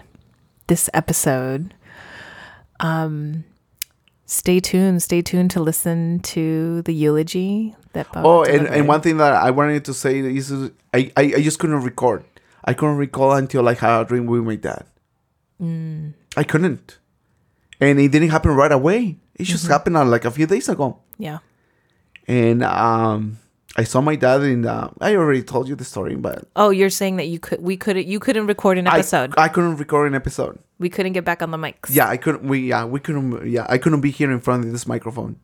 [0.67, 1.73] this episode.
[2.79, 3.43] Um,
[4.25, 5.01] stay tuned.
[5.03, 9.33] Stay tuned to listen to the eulogy that Paulo Oh, and, and one thing that
[9.33, 10.51] I wanted to say is
[10.93, 12.23] I, I, I just couldn't record.
[12.63, 14.85] I couldn't recall until I had a dream with my dad.
[15.61, 16.13] Mm.
[16.37, 16.99] I couldn't.
[17.81, 19.17] And it didn't happen right away.
[19.35, 19.71] It just Mm-hmm.
[19.73, 20.99] happened uh, like a few days ago.
[21.17, 21.39] Yeah.
[22.27, 23.39] And um,
[23.79, 24.91] I saw my dad in the.
[24.99, 28.07] I already told you the story, but Oh, you're saying that you could we couldn't
[28.07, 29.33] you couldn't record an episode.
[29.37, 30.59] I couldn't record an episode.
[30.79, 31.87] we couldn't get back on the mics.
[31.89, 32.43] Yeah, I couldn't.
[32.43, 33.49] We yeah, we couldn't.
[33.49, 35.39] Yeah, I couldn't be here in front of this microphone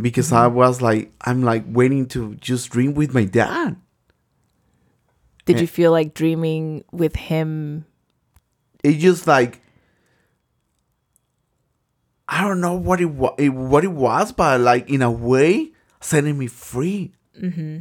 [0.00, 0.56] because I mm-hmm.
[0.56, 3.76] was like, I'm like waiting to just dream with my dad.
[5.44, 5.60] Did eh.
[5.60, 7.84] you feel like dreaming with him?
[8.82, 9.60] It just like
[12.26, 16.38] I don't know what it was, what it was, but like in a way, setting
[16.38, 17.78] me free, mm-hmm.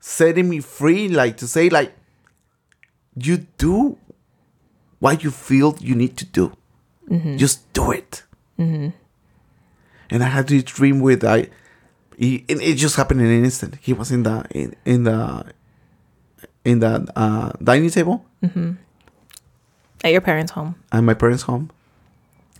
[0.00, 1.92] setting me free, like to say like
[3.16, 3.98] you do
[4.98, 6.52] what you feel you need to do,
[7.36, 8.22] just do it.
[10.10, 11.48] And I had this dream with I,
[12.16, 13.76] he, and it just happened in an instant.
[13.80, 15.52] He was in the in, in the
[16.64, 18.24] in the uh, dining table
[20.04, 20.76] At your parents' home.
[20.92, 21.70] at my parents' home,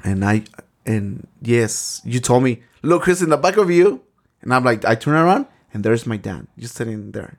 [0.05, 0.45] and I
[0.87, 4.01] and yes, you told me, look, Chris, in the back of you,
[4.43, 5.47] and I'm like, I turn around,
[5.79, 7.39] and there's my dad just sitting there,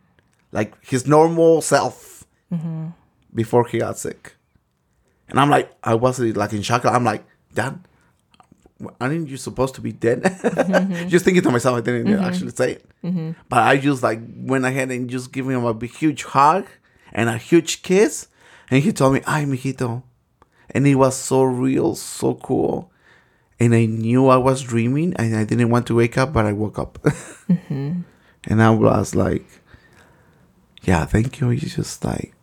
[0.54, 2.88] like his normal self mm-hmm.
[3.36, 4.38] before he got sick,
[5.28, 6.86] and I'm like, I was like in shock.
[6.86, 7.84] I'm like, Dad,
[9.02, 10.24] aren't you supposed to be dead?
[10.24, 11.10] Mm-hmm.
[11.14, 12.24] just thinking to myself, I didn't mm-hmm.
[12.24, 12.86] actually say it,
[13.50, 16.66] but I just like went ahead and just gave him a big, huge hug
[17.12, 18.30] and a huge kiss,
[18.72, 20.04] and he told me, "Ay, mijito,"
[20.72, 22.90] and it was so real, so cool.
[23.60, 26.54] And I knew I was dreaming, and I didn't want to wake up, but I
[26.54, 27.00] woke up,
[28.46, 29.46] and I was like,
[30.84, 32.34] "Yeah, thank you." It's just like,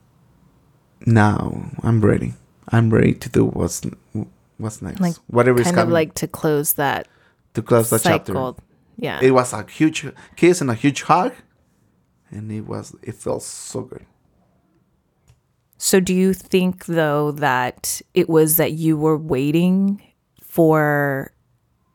[1.04, 2.34] now I'm ready.
[2.68, 3.82] I'm ready to do what's
[4.58, 5.00] what's next.
[5.00, 7.08] Like Whatever is kind of like to close that
[7.54, 8.54] to close the chapter.
[8.98, 9.20] Yeah.
[9.22, 10.06] It was a huge
[10.36, 11.32] kiss and a huge hug,
[12.30, 14.06] and it was it felt so good.
[15.78, 20.02] So, do you think though that it was that you were waiting
[20.42, 21.32] for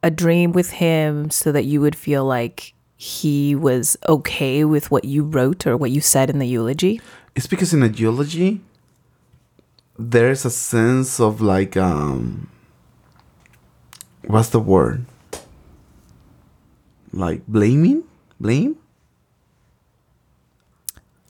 [0.03, 5.05] a dream with him so that you would feel like he was okay with what
[5.05, 7.01] you wrote or what you said in the eulogy?
[7.35, 8.61] It's because in a eulogy,
[9.97, 12.47] there's a sense of like um,
[14.27, 15.07] what's the word?
[17.11, 18.03] Like blaming,
[18.39, 18.77] blame,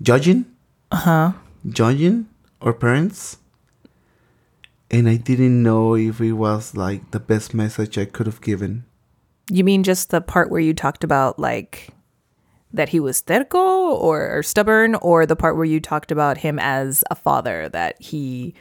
[0.01, 0.47] judging,
[0.91, 1.31] uh huh,
[1.69, 2.27] judging
[2.61, 3.37] our parents.
[4.91, 8.83] And I didn't know if it was like the best message I could have given.
[9.51, 11.89] You mean just the part where you talked about like
[12.73, 13.57] that he was terco
[13.99, 18.01] or, or stubborn, or the part where you talked about him as a father that
[18.01, 18.53] he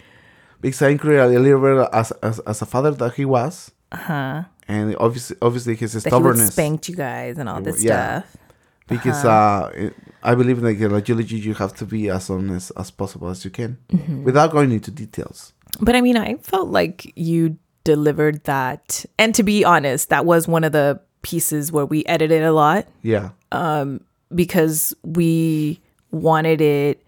[0.61, 4.44] because I included a little bit as as, as a father that he was, uh-huh.
[4.66, 8.22] and obviously obviously his that he spanked you guys and all this Yeah.
[8.22, 8.37] stuff.
[8.88, 12.90] because uh it- I believe like in eulogy you have to be as honest as
[12.90, 13.79] possible as you can,
[14.24, 15.55] without going into details.
[15.81, 19.05] But I mean, I felt like you delivered that.
[19.19, 22.87] And to be honest, that was one of the pieces where we edited a lot
[23.03, 23.31] Yeah,
[24.35, 27.05] because we wanted it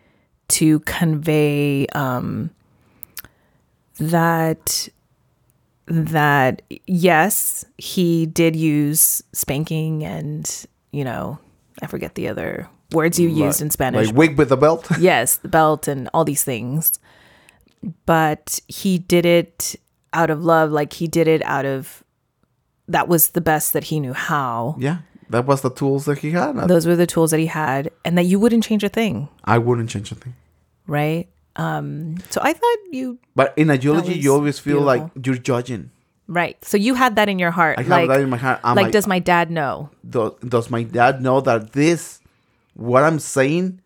[0.49, 2.51] to convey um,
[3.99, 4.89] that
[5.87, 11.39] that yes, he did use spanking and you know,
[11.81, 14.09] I forget the other words you used in Spanish.
[14.09, 14.87] like wig with the belt.
[14.99, 16.99] yes, the belt and all these things.
[18.07, 19.77] But he did it
[20.13, 22.03] out of love, like he did it out of
[22.89, 24.77] that was the best that he knew how.
[24.79, 24.99] yeah,
[25.31, 26.57] that was the tools that he had.
[26.69, 29.59] Those were the tools that he had, and that you wouldn't change a thing, I
[29.59, 30.35] wouldn't change a thing.
[30.87, 31.29] right?
[31.55, 35.91] Um, so I thought you But in a you always feel like you're judging.
[36.27, 36.57] right.
[36.65, 38.61] So you had that in your heart, I have like that in my heart.
[38.65, 39.91] I'm like, like, does my dad know?
[40.09, 42.21] do- does my dad know that this,
[42.75, 43.81] what I'm saying,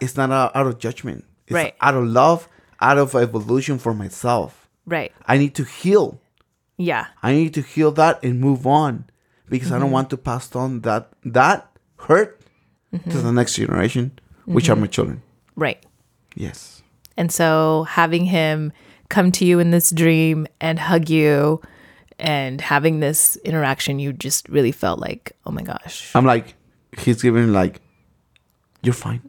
[0.00, 1.24] is not out, out of judgment.
[1.46, 1.64] It's Uh-huh.
[1.64, 1.74] Right.
[1.80, 2.48] out of love,
[2.80, 4.65] out of evolution for myself.
[4.86, 5.12] Right.
[5.26, 6.20] I need to heal.
[6.78, 7.06] Yeah.
[7.22, 9.04] I need to heal that and move on
[9.48, 9.76] because Mm-hmm.
[9.76, 11.68] I don't want to pass on that that
[11.98, 12.40] hurt
[12.94, 13.10] Mm-hmm.
[13.10, 14.12] to the next generation,
[14.46, 15.20] which are my children.
[15.56, 15.84] Right.
[16.36, 16.82] Yes.
[17.16, 18.72] And so having him
[19.08, 21.60] come to you in this dream and hug you
[22.18, 26.54] and having this interaction, you just really felt like, oh my gosh, I'm like,
[26.96, 27.80] he's giving like,
[28.82, 29.20] you're fine.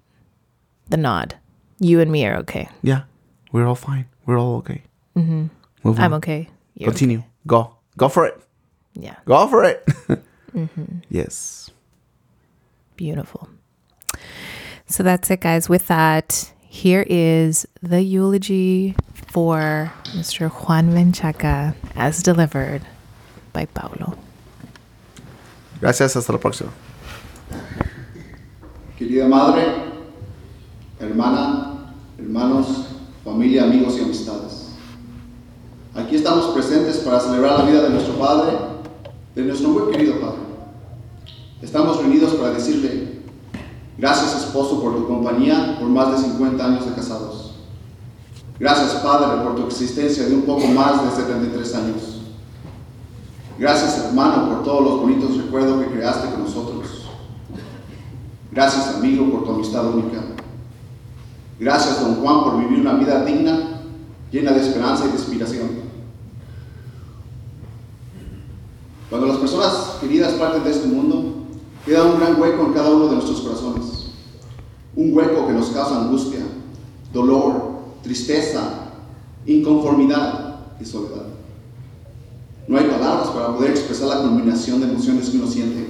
[0.90, 1.36] the nod.
[1.80, 2.70] You and me are okay.
[2.84, 3.04] Yeah,
[3.52, 4.06] we're all fine.
[4.26, 4.84] We're all okay.
[5.18, 5.48] Mm-hmm.
[5.84, 6.04] Move on.
[6.06, 6.50] I'm okay.
[6.76, 7.24] You're Continue.
[7.46, 7.76] Go.
[7.98, 8.40] Go for it.
[8.94, 9.16] Yeah.
[9.26, 9.86] Go for it.
[10.56, 11.00] Mm-hmm.
[11.10, 11.70] Yes.
[12.96, 13.48] Beautiful.
[14.88, 15.70] So that's it, guys.
[15.70, 20.50] With that, here is the eulogy for Mr.
[20.50, 22.82] Juan Menchaca as delivered
[23.54, 24.18] by Paulo.
[25.80, 26.72] Gracias, hasta la próxima.
[28.98, 29.64] Querida madre,
[31.00, 34.57] hermana, hermanos, familia, amigos y amistades.
[35.98, 38.56] Aquí estamos presentes para celebrar la vida de nuestro Padre,
[39.34, 40.38] de nuestro muy querido Padre.
[41.60, 43.24] Estamos reunidos para decirle,
[43.98, 47.56] gracias esposo por tu compañía por más de 50 años de casados.
[48.60, 52.22] Gracias Padre por tu existencia de un poco más de 73 años.
[53.58, 57.08] Gracias hermano por todos los bonitos recuerdos que creaste con nosotros.
[58.52, 60.22] Gracias amigo por tu amistad única.
[61.60, 63.82] Gracias don Juan por vivir una vida digna,
[64.32, 65.87] llena de esperanza y de inspiración.
[69.10, 71.34] Cuando las personas queridas parten de este mundo,
[71.86, 74.08] queda un gran hueco en cada uno de nuestros corazones.
[74.96, 76.42] Un hueco que nos causa angustia,
[77.14, 78.92] dolor, tristeza,
[79.46, 81.24] inconformidad y soledad.
[82.68, 85.88] No hay palabras para poder expresar la combinación de emociones que uno siente.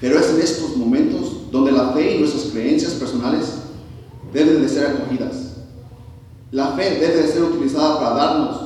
[0.00, 3.58] Pero es en estos momentos donde la fe y nuestras creencias personales
[4.32, 5.56] deben de ser acogidas.
[6.50, 8.60] La fe debe de ser utilizada para darnos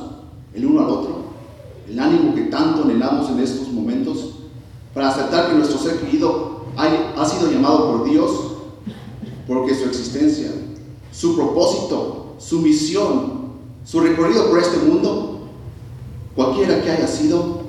[0.53, 1.18] el uno al otro
[1.89, 4.35] el ánimo que tanto anhelamos en estos momentos,
[4.93, 8.31] para aceptar que nuestro ser querido ha sido llamado por Dios,
[9.47, 10.51] porque su existencia,
[11.11, 13.49] su propósito, su misión,
[13.83, 15.39] su recorrido por este mundo
[16.35, 17.61] cualquiera que haya sido,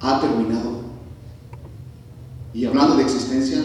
[0.00, 0.78] ha terminado.
[2.54, 3.58] Y hablando de existencia,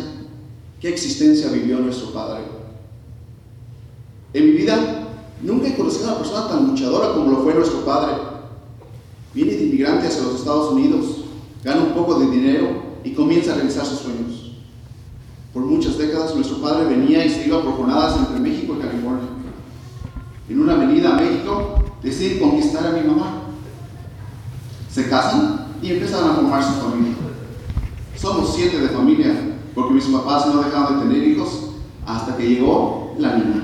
[0.82, 2.42] ¿qué existencia vivió nuestro Padre?
[4.34, 5.08] En mi vida
[5.42, 8.33] nunca he conocido a una persona tan luchadora como lo fue nuestro Padre.
[9.34, 11.26] Viene de inmigrante hacia los Estados Unidos,
[11.64, 14.52] gana un poco de dinero y comienza a realizar sus sueños.
[15.54, 19.28] Por muchas décadas nuestro padre venía y se iba por jornadas entre México y California.
[20.50, 23.44] En una avenida a México decide conquistar a mi mamá
[24.94, 27.16] se casan y empiezan a formar su familia.
[28.16, 29.34] Somos siete de familia,
[29.74, 31.72] porque mis papás no dejaron de tener hijos
[32.06, 33.64] hasta que llegó la niña.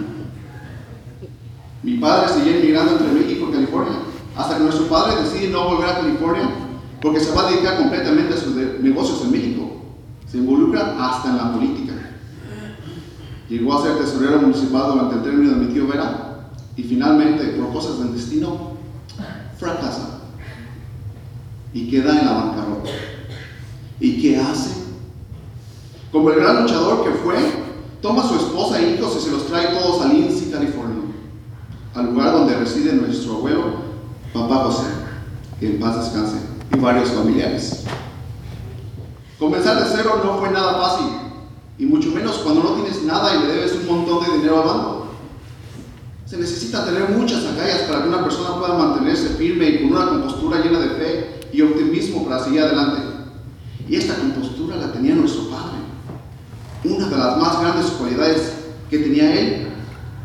[1.84, 3.99] Mi padre seguía emigrando entre México y California,
[4.39, 6.49] hasta que nuestro padre decide no volver a California
[7.01, 9.69] porque se va a dedicar completamente a sus negocios en México.
[10.31, 11.93] Se involucra hasta en la política.
[13.49, 17.73] Llegó a ser tesorero municipal durante el término de mi tío Vera y finalmente, por
[17.73, 18.71] cosas del destino,
[19.57, 20.21] fracasa
[21.73, 22.91] y queda en la bancarrota.
[23.99, 24.83] ¿Y qué hace?
[26.13, 27.35] Como el gran luchador que fue,
[28.01, 31.03] toma a su esposa e hijos y se los trae todos a Lindsay, California,
[31.93, 33.78] al lugar donde reside nuestro abuelo,
[34.34, 34.88] papá José,
[35.59, 36.38] que en paz descanse,
[36.73, 37.84] y varios familiares.
[39.38, 41.07] Comenzar de cero no fue nada fácil,
[41.77, 44.67] y mucho menos cuando no tienes nada y le debes un montón de dinero al
[44.67, 45.05] banco.
[46.25, 50.09] Se necesita tener muchas agallas para que una persona pueda mantenerse firme y con una
[50.09, 53.01] compostura llena de fe y optimismo para seguir adelante.
[53.88, 55.80] Y esta compostura la tenía nuestro Padre.
[56.84, 58.53] Una de las más grandes cualidades
[58.89, 59.67] que tenía él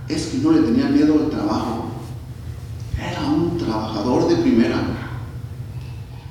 [0.09, 1.84] es que no le tenía miedo al trabajo.
[4.05, 4.83] Trabajador de primera.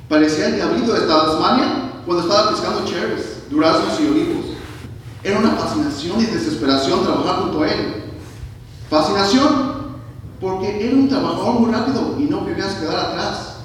[0.08, 4.46] Parecía el diablito de Tasmania cuando estaba pescando cherries, duraznos y olivos.
[5.24, 8.04] Era una fascinación y desesperación trabajar junto a él.
[8.92, 9.74] Fascinación
[10.40, 13.56] porque era un trabajador muy rápido y no querías quedar atrás.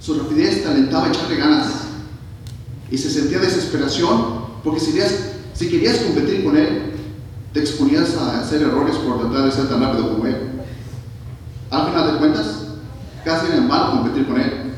[0.00, 1.66] Su rapidez te alentaba a echarle ganas.
[2.90, 5.14] Y se sentía desesperación porque si querías,
[5.52, 6.94] si querías competir con él,
[7.52, 10.62] te exponías a hacer errores por tratar de ser tan rápido como él.
[11.70, 12.57] Al final de cuentas,
[13.28, 14.72] casi era en vano competir con él.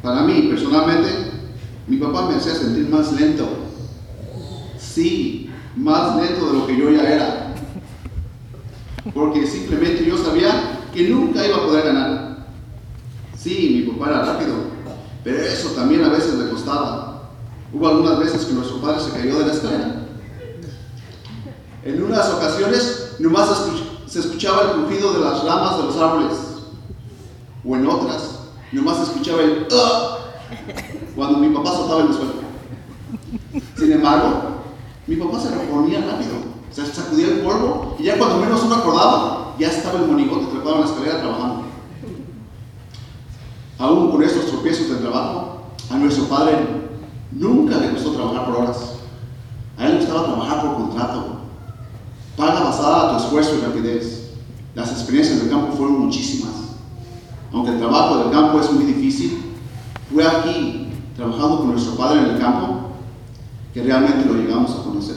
[0.00, 1.08] Para mí, personalmente,
[1.88, 3.48] mi papá me hacía sentir más lento.
[4.78, 7.54] Sí, más lento de lo que yo ya era.
[9.12, 12.46] Porque simplemente yo sabía que nunca iba a poder ganar.
[13.36, 14.54] Sí, mi papá era rápido,
[15.24, 17.32] pero eso también a veces le costaba.
[17.72, 20.06] Hubo algunas veces que nuestro padre se cayó de la escalera.
[21.84, 23.48] En unas ocasiones nomás
[24.06, 26.51] se escuchaba el crujido de las ramas de los árboles.
[27.64, 30.18] O en otras, nomás escuchaba el ¡Ah!
[31.14, 32.32] cuando mi papá soltaba el suelo.
[33.76, 34.62] Sin embargo,
[35.06, 36.52] mi papá se reponía rápido.
[36.70, 40.76] Se sacudía el polvo y ya cuando menos uno acordaba, ya estaba el monigote trepado
[40.76, 41.64] en la escalera trabajando.
[43.78, 46.56] Aún con estos tropiezos del trabajo, a nuestro padre
[47.30, 48.94] nunca le gustó trabajar por horas.
[49.76, 51.24] A él le gustaba trabajar por contrato.
[52.36, 54.30] Paga basada a tu esfuerzo y rapidez.
[54.74, 56.71] Las experiencias del campo fueron muchísimas.
[57.52, 59.56] Aunque el trabajo del campo es muy difícil,
[60.12, 62.92] fue aquí, trabajando con nuestro padre en el campo,
[63.74, 65.16] que realmente lo llegamos a conocer.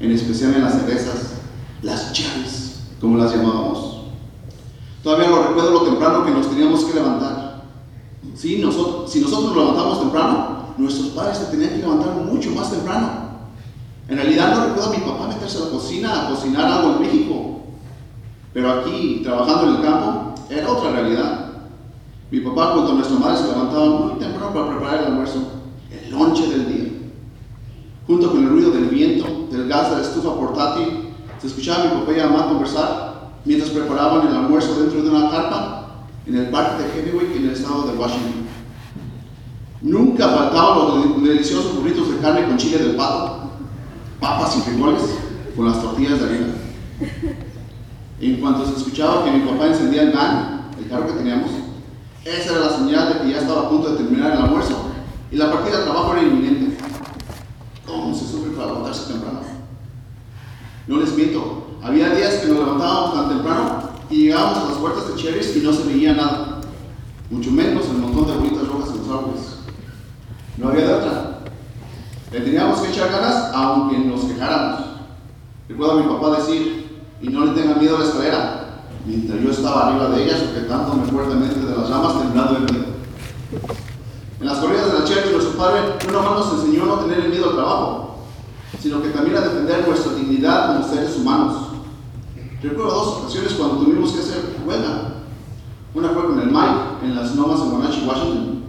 [0.00, 1.34] En especial en las cervezas,
[1.82, 4.02] las chaves, como las llamábamos.
[5.02, 7.62] Todavía lo recuerdo lo temprano que nos teníamos que levantar.
[8.34, 12.70] Sí, nosotros, si nosotros nos levantamos temprano, nuestros padres se tenían que levantar mucho más
[12.70, 13.08] temprano.
[14.08, 17.00] En realidad no recuerdo a mi papá meterse a la cocina a cocinar algo en
[17.02, 17.60] México.
[18.52, 21.52] Pero aquí, trabajando en el campo, era otra realidad.
[22.30, 25.52] Mi papá junto a nuestra madre se levantaban muy temprano para preparar el almuerzo,
[25.90, 26.92] el lonche del día.
[28.06, 31.94] Junto con el ruido del viento, del gas de la estufa portátil, se escuchaba a
[31.94, 35.84] mi papá y a mamá conversar mientras preparaban el almuerzo dentro de una carpa
[36.26, 38.44] en el parque de Heavyweight en el estado de Washington.
[39.82, 43.50] Nunca faltaban los deliciosos burritos de carne con chile del pato,
[44.18, 45.02] papas y frijoles
[45.54, 46.54] con las tortillas de harina.
[48.24, 51.50] En cuanto se escuchaba que mi papá encendía el van, el carro que teníamos,
[52.24, 54.86] esa era la señal de que ya estaba a punto de terminar el almuerzo
[55.30, 56.78] y la partida de trabajo era inminente.
[57.86, 59.40] ¿Cómo se sufre para levantarse temprano?
[60.86, 65.08] No les miento, había días que nos levantábamos tan temprano y llegábamos a las puertas
[65.08, 66.60] de Cherries y no se veía nada,
[67.30, 69.58] mucho menos el montón de bolitas rojas en los árboles.
[70.56, 71.40] No había de otra.
[72.32, 74.80] Le teníamos que echar ganas aunque nos quejáramos.
[75.68, 76.83] Recuerdo a mi papá decir,
[77.20, 78.64] y no le tengan miedo a la escalera,
[79.06, 82.84] mientras yo estaba arriba de ella sujetándome fuertemente de las ramas temblando de miedo.
[84.40, 87.28] En las corridas de la Cherries nuestro padre no nomás nos enseñó a no tener
[87.28, 88.18] miedo al trabajo,
[88.80, 91.54] sino que también a defender nuestra dignidad como seres humanos.
[92.62, 95.12] Recuerdo dos ocasiones cuando tuvimos que hacer huelga.
[95.94, 98.62] Una fue con el Mike en las nomas en Monachi, Washington.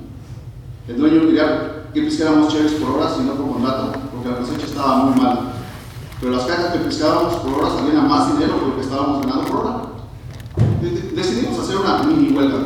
[0.87, 4.65] El dueño quería que pescáramos cherries por horas y no por contrato, porque la cosecha
[4.65, 5.54] estaba muy mala.
[6.25, 9.23] Pero las cajas que pescábamos por hora salían a más dinero que lo que estábamos
[9.23, 9.81] ganando por hora.
[11.13, 12.65] Decidimos hacer una mini huelga.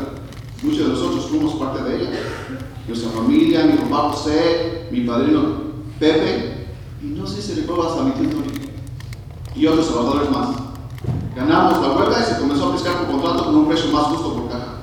[0.63, 2.09] Muchos de nosotros fuimos parte de ella.
[2.87, 5.41] Nuestra familia, mi papá José, mi padrino
[5.99, 6.67] Pepe,
[7.03, 8.39] y no sé si recuerdo hasta mi tío
[9.53, 10.49] y otros trabajadores más.
[11.35, 14.35] Ganamos la huelga y se comenzó a pescar por contrato con un precio más justo
[14.35, 14.75] por caja.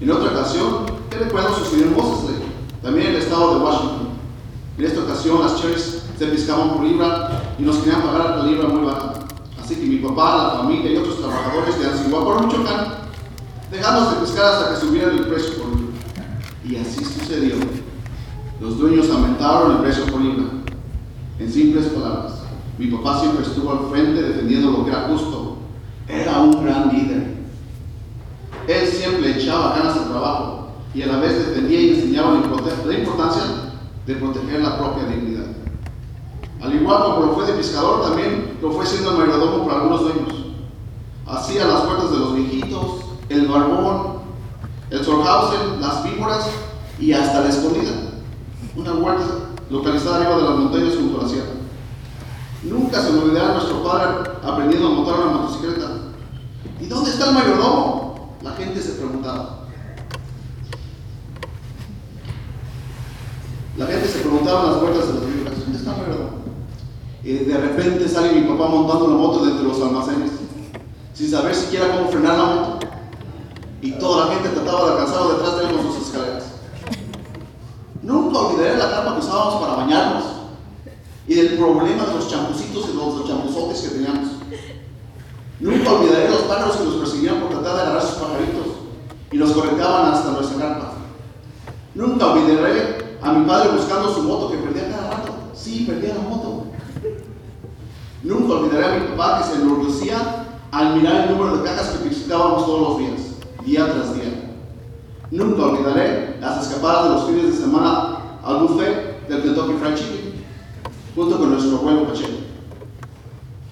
[0.00, 2.42] En otra ocasión, ¿qué recuerdo sucedió en Mosesley?
[2.82, 4.08] También en el estado de Washington.
[4.76, 8.66] En esta ocasión, las cherries se pescaban por libra y nos querían pagar la libra
[8.66, 9.14] muy baja.
[9.62, 12.86] Así que mi papá, la familia y otros trabajadores de Anziguá, Michoacán,
[13.70, 15.92] dejamos de pescar hasta que subiera el precio por libra.
[16.64, 17.54] Y así sucedió.
[18.60, 20.46] Los dueños aumentaron el precio por libra.
[21.38, 22.32] En simples palabras,
[22.78, 25.58] mi papá siempre estuvo al frente defendiendo lo que era justo.
[26.08, 27.36] Era un gran líder.
[28.66, 33.44] Él siempre echaba ganas al trabajo y a la vez defendía y enseñaba la importancia
[34.04, 35.41] de proteger la propia dignidad.
[36.62, 40.34] Al igual como lo fue de pescador, también lo fue siendo mayordomo para algunos dueños.
[41.26, 44.18] Hacía las puertas de los viejitos, el barbón,
[44.90, 46.48] el Sorhausen, las víboras
[47.00, 47.90] y hasta la escondida.
[48.76, 49.24] Una huerta
[49.70, 51.50] localizada arriba de las montañas junto a la sierra.
[52.62, 55.88] Nunca se me olvidará nuestro padre aprendiendo a montar una motocicleta.
[56.80, 58.36] ¿Y dónde está el mayordomo?
[58.40, 59.66] La gente se preguntaba.
[63.76, 66.21] La gente se preguntaba en las puertas de las víboras, ¿dónde está el mayordomo?
[67.24, 70.32] Y de repente sale mi papá montando una moto de entre los almacenes,
[71.14, 72.86] sin saber siquiera cómo frenar la moto.
[73.80, 76.44] Y toda la gente trataba de alcanzarlo detrás de él con sus escaleras.
[78.02, 80.24] Nunca olvidaré la carpa que usábamos para bañarnos
[81.28, 84.28] y del problema de los champucitos y los, los champuzotes que teníamos.
[85.60, 88.66] Nunca olvidaré los pájaros que nos perseguían por tratar de agarrar sus pajaritos
[89.30, 90.92] y los correteaban hasta nuestra carpa.
[91.94, 95.32] Nunca olvidaré a mi padre buscando su moto que perdía cada rato.
[95.54, 96.71] Sí, perdía la moto.
[98.22, 102.08] Nunca olvidaré a mi papá que se enorgullecía al mirar el número de cajas que
[102.08, 103.20] visitábamos todos los días,
[103.64, 104.56] día tras día.
[105.32, 110.44] Nunca olvidaré las escapadas de los fines de semana al buffet del Kentucky Fried Chicken,
[111.16, 112.38] junto con nuestro abuelo Pacheco.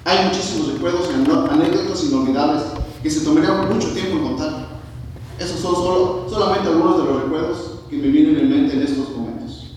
[0.04, 2.62] Hay muchísimos recuerdos y anécdotas inolvidables
[3.02, 4.66] que se tomarían mucho tiempo en contar.
[5.38, 9.10] Esos son solo, solamente algunos de los recuerdos que me vienen en mente en estos
[9.16, 9.76] momentos.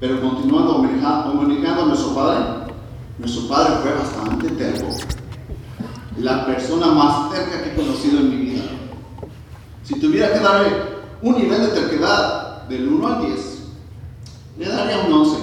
[0.00, 2.55] Pero continuando comunicando a nuestro padre,
[3.18, 4.88] nuestro padre fue bastante terco.
[6.18, 8.64] La persona más terca que he conocido en mi vida.
[9.84, 10.68] Si tuviera que darle
[11.22, 13.62] un nivel de terquedad del 1 al 10,
[14.58, 15.36] le daría un 11.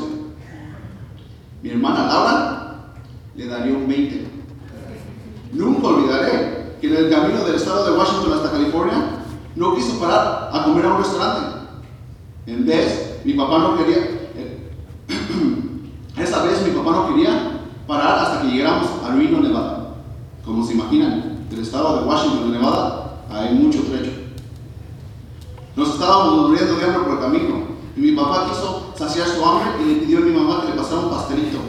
[1.61, 2.93] Mi hermana Laura
[3.35, 4.27] le daría un 20.
[5.53, 8.95] Nunca olvidaré que en el camino del estado de Washington hasta California
[9.55, 11.57] no quiso parar a comer a un restaurante.
[12.45, 14.71] En vez, mi papá no quería, eh,
[16.17, 17.52] esta vez mi papá no quería
[17.87, 19.95] parar hasta que llegáramos a Reno, Nevada.
[20.45, 24.11] Como se imaginan, del estado de Washington, Nevada, hay mucho trecho.
[25.75, 27.55] Nos estábamos muriendo de hambre por el camino
[27.95, 30.77] y mi papá quiso saciar su hambre y le pidió a mi mamá que le
[30.77, 31.59] pasara un pastelito,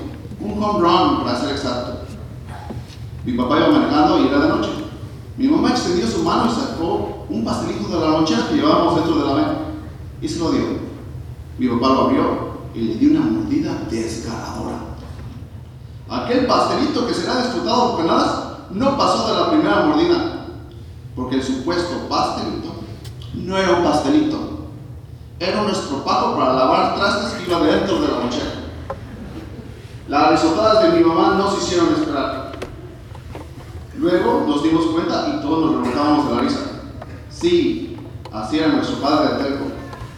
[0.41, 2.05] un home run para ser exacto.
[3.25, 4.71] Mi papá iba manejando y era de noche.
[5.37, 9.17] Mi mamá extendió su mano y sacó un pastelito de la lonchera que llevábamos dentro
[9.17, 9.55] de la mesa
[10.21, 10.65] y se lo dio.
[11.59, 12.25] Mi papá lo abrió
[12.75, 14.94] y le dio una mordida desgarradora.
[16.15, 20.47] Aquel pastelito que será disfrutado por penadas no pasó de la primera mordida,
[21.17, 22.73] porque el supuesto pastelito
[23.35, 24.39] no era un pastelito,
[25.41, 28.45] era un estropajo para lavar trastes que iba dentro de la mochila.
[30.09, 32.53] Las risotadas de mi mamá no se hicieron esperar.
[33.99, 36.61] Luego nos dimos cuenta y todos nos remontábamos de la risa.
[37.29, 37.97] Sí,
[38.33, 39.65] así era nuestro padre de terco.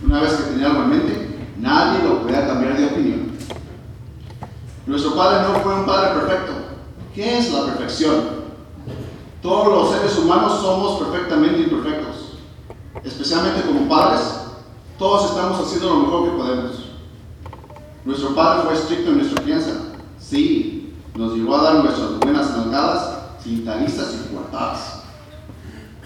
[0.04, 3.25] Una vez que tenía algo en mente, nadie lo podía cambiar de opinión.
[4.86, 6.52] Nuestro padre no fue un padre perfecto.
[7.12, 8.46] ¿Qué es la perfección?
[9.42, 12.38] Todos los seres humanos somos perfectamente imperfectos.
[13.02, 14.20] Especialmente como padres,
[14.98, 16.72] todos estamos haciendo lo mejor que podemos.
[18.04, 19.70] Nuestro padre fue estricto en nuestra crianza.
[20.20, 25.02] Sí, nos llevó a dar nuestras buenas nalgadas, cintalizas y cuartadas.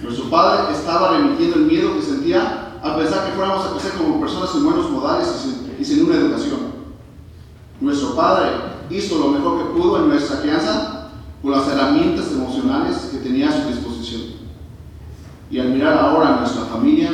[0.03, 4.20] Nuestro padre estaba remitiendo el miedo que sentía a pesar que fuéramos a crecer como
[4.20, 6.69] personas en buenos modales sin, y sin una educación.
[7.81, 8.51] Nuestro padre
[8.91, 11.09] hizo lo mejor que pudo en nuestra crianza
[11.41, 14.22] con las herramientas emocionales que tenía a su disposición.
[15.51, 17.11] Y al mirar ahora a nuestra familia,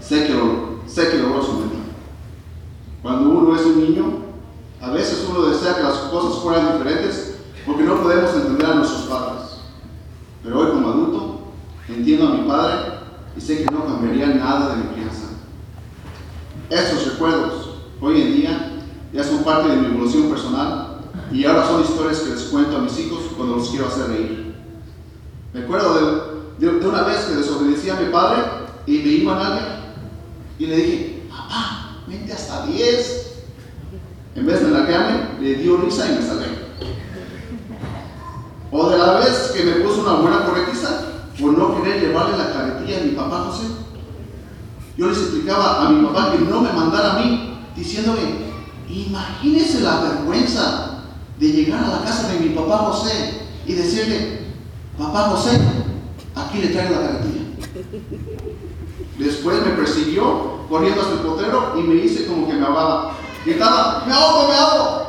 [0.00, 1.76] sé que, lo, sé que logró su meta.
[3.02, 4.04] Cuando uno es un niño,
[4.80, 9.02] a veces uno desea que las cosas fueran diferentes porque no podemos entender a nuestros
[9.02, 9.42] padres.
[10.42, 11.40] Pero hoy como adulto,
[11.88, 12.74] entiendo a mi padre
[13.36, 15.26] y sé que no cambiaría nada de mi crianza.
[16.70, 17.47] Estos recuerdos,
[18.00, 18.72] hoy en día,
[19.12, 21.00] ya son parte de mi evolución personal
[21.32, 24.54] y ahora son historias que les cuento a mis hijos cuando los quiero hacer reír.
[25.52, 28.42] Me acuerdo de, una vez que desobedecí a mi padre
[28.86, 29.62] y me iba a nadie
[30.58, 33.24] y le dije, papá, vente hasta 10.
[34.34, 36.46] En vez de largarme, le dio risa y me salvé.
[38.70, 41.06] O de la vez que me puso una buena correctiza
[41.40, 43.66] por no querer llevarle la carretilla a mi papá José.
[44.96, 47.47] Yo les explicaba a mi papá que no me mandara a mí,
[47.78, 48.22] diciéndole,
[48.88, 51.04] imagínese la vergüenza
[51.38, 54.40] de llegar a la casa de mi papá José y decirle,
[54.98, 55.60] papá José,
[56.34, 57.42] aquí le traigo la carretilla.
[59.18, 63.14] Después me persiguió corriendo hasta el potrero y me hice como que me ahogaba.
[63.44, 65.06] Gritaba, me ahogo, me ahogo.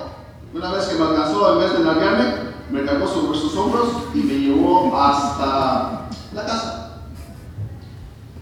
[0.54, 2.26] Una vez que me alcanzó, en vez de largarme,
[2.72, 7.02] me cargó sobre sus hombros y me llevó hasta la casa.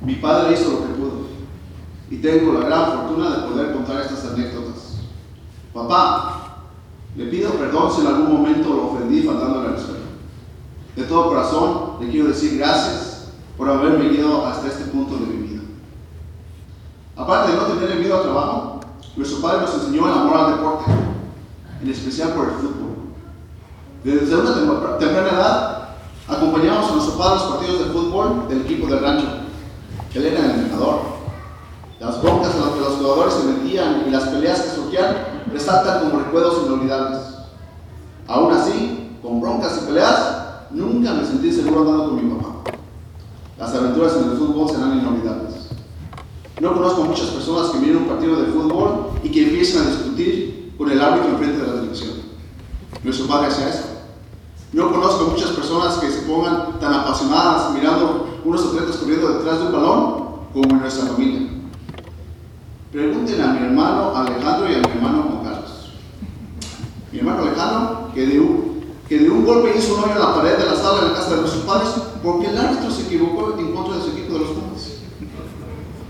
[0.02, 1.17] Mi padre hizo lo que pudo
[2.10, 4.98] y tengo la gran fortuna de poder contar estas anécdotas.
[5.74, 6.58] Papá,
[7.16, 9.98] le pido perdón si en algún momento lo ofendí faltándole al respeto.
[10.96, 15.48] De todo corazón le quiero decir gracias por haberme guiado hasta este punto de mi
[15.48, 15.62] vida.
[17.16, 18.80] Aparte de no tener miedo al trabajo,
[19.16, 20.92] nuestro padre nos enseñó el amor al deporte,
[21.82, 22.88] en especial por el fútbol.
[24.04, 25.90] Desde una temprana edad,
[26.28, 29.28] acompañábamos a nuestro padre a los partidos de fútbol del equipo del rancho.
[30.14, 31.17] Él era el entrenador.
[32.00, 35.16] Las broncas en las que los jugadores se metían y las peleas que surgían
[35.52, 37.20] resaltan como recuerdos inolvidables.
[38.28, 40.38] Aún así, con broncas y peleas,
[40.70, 42.72] nunca me sentí seguro andando con mi papá.
[43.58, 45.70] Las aventuras en el fútbol serán inolvidables.
[46.60, 50.74] No conozco muchas personas que miren un partido de fútbol y que empiecen a discutir
[50.78, 52.12] con el árbitro enfrente de la televisión.
[53.04, 53.86] Nuestro padre hacía eso.
[54.74, 59.66] No conozco muchas personas que se pongan tan apasionadas mirando unos atletas corriendo detrás de
[59.66, 61.57] un balón como en nuestra familia.
[62.98, 65.92] Pregúntenle a mi hermano Alejandro y a mi hermano Juan Carlos.
[67.12, 70.34] Mi hermano Alejandro, que de un, que de un golpe hizo un hoyo en la
[70.34, 71.90] pared de la sala de la casa de nuestros padres
[72.24, 74.94] porque el árbitro se equivocó en contra de su equipo de los Pumas.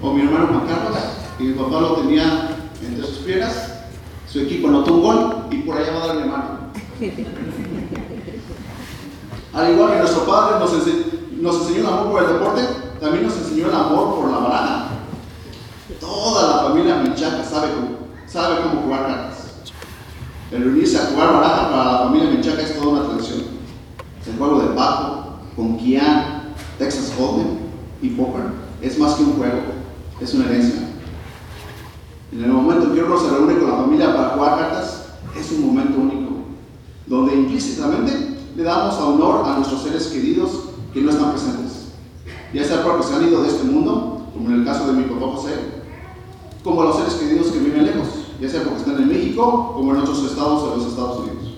[0.01, 0.97] O mi hermano Juan Carlos,
[1.37, 3.79] que mi papá lo tenía entre sus piernas,
[4.25, 6.45] su equipo anotó un gol y por allá va a dar mi hermano.
[9.51, 10.73] Al igual que nuestro padre nos
[11.67, 12.61] enseñó el amor por el deporte,
[13.01, 14.86] también nos enseñó el amor por la baraja.
[16.07, 17.89] Toda la familia Menchaca sabe cómo,
[18.25, 19.47] sabe cómo jugar cartas.
[20.49, 23.43] El reunirse a jugar baraja para la familia Menchaca es toda una tradición.
[24.25, 27.57] El juego de Paco, Conquian, Texas Hold'em
[28.01, 28.45] y Poker
[28.81, 29.59] es más que un juego,
[30.21, 30.79] es una herencia.
[32.31, 35.51] En el momento en que uno se reúne con la familia para jugar cartas, es
[35.51, 36.35] un momento único,
[37.05, 40.51] donde implícitamente le damos honor a nuestros seres queridos
[40.93, 41.89] que no están presentes,
[42.53, 45.03] ya sea porque se han ido de este mundo, como en el caso de mi
[45.03, 45.76] papá José,
[46.67, 48.07] como los seres queridos que viven lejos,
[48.41, 51.53] ya sea porque están en México, como en otros estados de los Estados Unidos.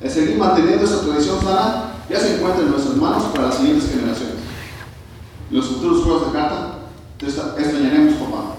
[0.00, 3.90] El seguir manteniendo esa tradición sana ya se encuentra en nuestras manos para las siguientes
[3.90, 4.36] generaciones.
[5.50, 6.78] En los futuros juegos de carta,
[7.20, 8.54] extrañaremos, papá,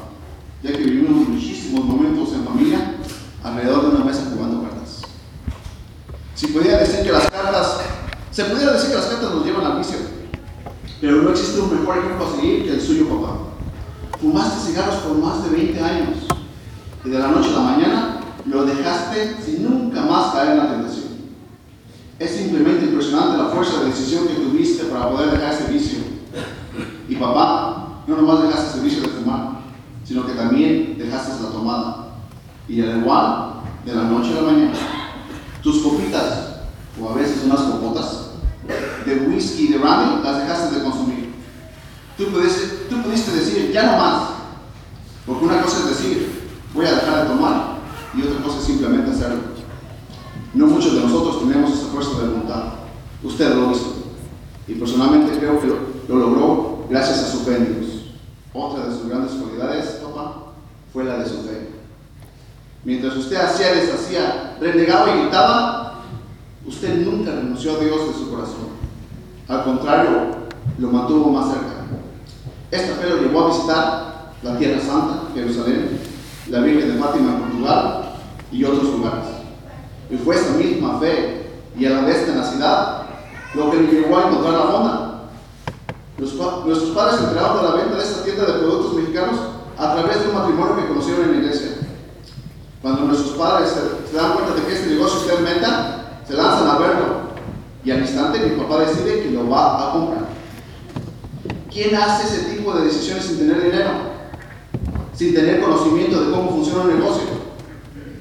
[0.61, 2.95] ya que vivimos muchísimos momentos en familia
[3.43, 5.01] alrededor de una mesa jugando cartas.
[6.35, 7.79] Si pudiera decir que las cartas,
[8.29, 9.97] se pudiera decir que las cartas nos llevan al vicio,
[11.01, 13.46] pero no existe un mejor ejemplo a seguir que el suyo, papá.
[14.21, 16.17] Fumaste cigarros por más de 20 años
[17.05, 20.71] y de la noche a la mañana lo dejaste sin nunca más caer en la
[20.71, 21.07] tentación.
[22.17, 25.99] Es simplemente impresionante la fuerza de decisión que tuviste para poder dejar ese vicio.
[27.07, 29.59] Y papá, no nomás dejaste ese vicio de fumar,
[30.03, 32.07] sino que también dejaste la tomada.
[32.67, 33.53] Y al igual,
[33.85, 34.73] de la noche a la mañana,
[35.61, 36.61] tus copitas,
[36.99, 38.31] o a veces unas copotas,
[39.05, 41.16] de whisky y de brandy, las dejaste de consumir.
[42.17, 44.29] Tú pudiste, tú pudiste decir, ya no más.
[45.25, 47.77] Porque una cosa es decir, voy a dejar de tomar,
[48.15, 49.41] y otra cosa es simplemente hacerlo.
[50.53, 52.63] No muchos de nosotros tenemos esa fuerza de voluntad.
[53.23, 53.93] Usted lo hizo.
[54.67, 58.01] Y personalmente creo que lo, lo logró gracias a su fe en Dios.
[58.53, 60.53] Otra de sus grandes cualidades, papá,
[60.91, 61.69] fue la de su fe.
[62.83, 66.01] Mientras usted hacía, deshacía, renegaba y gritaba,
[66.65, 68.67] usted nunca renunció a Dios de su corazón.
[69.47, 70.09] Al contrario,
[70.79, 71.76] lo mantuvo más cerca.
[72.69, 75.99] Esta fe lo llevó a visitar la Tierra Santa, Jerusalén,
[76.49, 78.15] la Virgen de Fátima Portugal
[78.51, 79.25] y otros lugares.
[80.09, 81.47] Y fue esa misma fe
[81.77, 83.03] y a la vez tenacidad
[83.53, 85.13] lo que le llevó a encontrar la fonda.
[86.17, 89.35] Nuestros padres enteraron de la venta de esta tienda de productos mexicanos
[89.77, 91.77] a través de un matrimonio que conocieron en la iglesia.
[92.81, 96.33] Cuando nuestros padres se, se dan cuenta de que este negocio está en venta, se
[96.33, 97.05] lanzan a verlo.
[97.83, 100.26] Y al instante mi papá decide que lo va a comprar.
[101.77, 103.91] ¿Quién hace ese tipo de decisiones sin tener dinero?
[105.13, 107.27] Sin tener conocimiento de cómo funciona un negocio.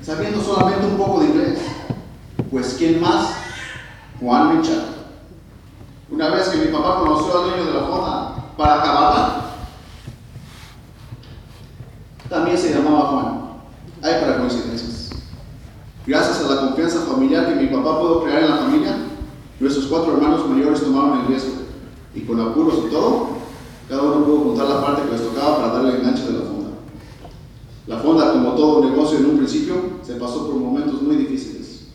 [0.02, 1.58] Sabiendo solamente un poco de inglés.
[2.50, 3.30] Pues ¿quién más?
[4.20, 4.88] Juan Menchaca.
[6.10, 9.44] Una vez que mi papá conoció al dueño de la fonda para acabarla,
[12.28, 13.40] también se llamaba Juan.
[14.02, 15.12] Hay para coincidencias.
[16.06, 18.96] Gracias a la confianza familiar que mi papá pudo crear en la familia,
[19.60, 21.52] nuestros cuatro hermanos mayores tomaron el riesgo.
[22.14, 23.35] Y con apuros y todo,
[23.88, 26.44] cada uno pudo juntar la parte que les tocaba para darle el enganche de la
[26.44, 26.70] fonda.
[27.86, 31.86] La fonda, como todo negocio en un principio, se pasó por momentos muy difíciles.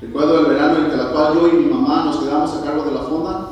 [0.00, 2.84] Recuerdo el verano en que la cual yo y mi mamá nos quedamos a cargo
[2.84, 3.48] de la fonda,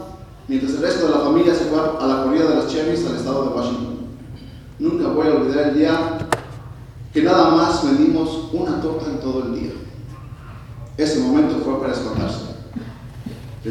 [0.48, 3.16] mientras el resto de la familia se fue a la corrida de las cherries al
[3.16, 3.98] estado de Washington.
[4.78, 6.18] Nunca voy a olvidar el día
[7.12, 9.72] que nada más vendimos una torta en todo el día.
[10.96, 12.48] Ese momento fue para espantarse.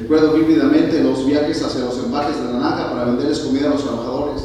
[0.07, 4.41] Recuerdo vívidamente los viajes hacia los empaques de naranja para venderles comida a los trabajadores.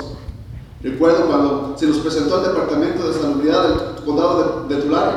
[0.83, 5.13] Recuerdo cuando se nos presentó el departamento de salubridad del condado de, de Tulare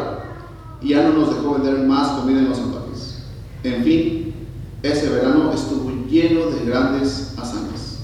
[0.81, 3.23] y ya no nos dejó vender más comida en los empaques.
[3.63, 4.35] En fin,
[4.83, 8.01] ese verano estuvo lleno de grandes hazañas.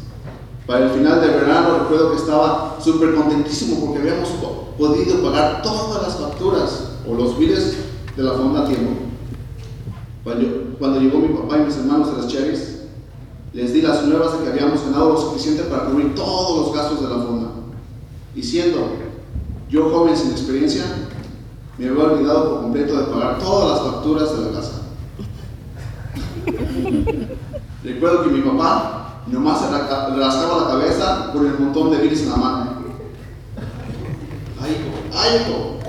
[0.65, 5.61] Para el final del verano recuerdo que estaba súper contentísimo porque habíamos po- podido pagar
[5.61, 7.77] todas las facturas o los biles
[8.17, 9.10] de la fonda tiempo.
[10.23, 12.81] Cuando, cuando llegó mi papá y mis hermanos a las cherries,
[13.53, 17.01] les di las nuevas de que habíamos ganado lo suficiente para cubrir todos los gastos
[17.01, 17.47] de la fonda.
[18.35, 18.93] Y siendo
[19.69, 20.83] yo joven sin experiencia,
[21.77, 24.81] me había olvidado por completo de pagar todas las facturas de la casa.
[27.83, 32.29] Recuerdo que mi papá nomás se rascaba la cabeza con el montón de biles en
[32.29, 32.71] la mano.
[34.61, 35.17] ¡Ay, hijo!
[35.17, 35.79] ¡Ay, hijo!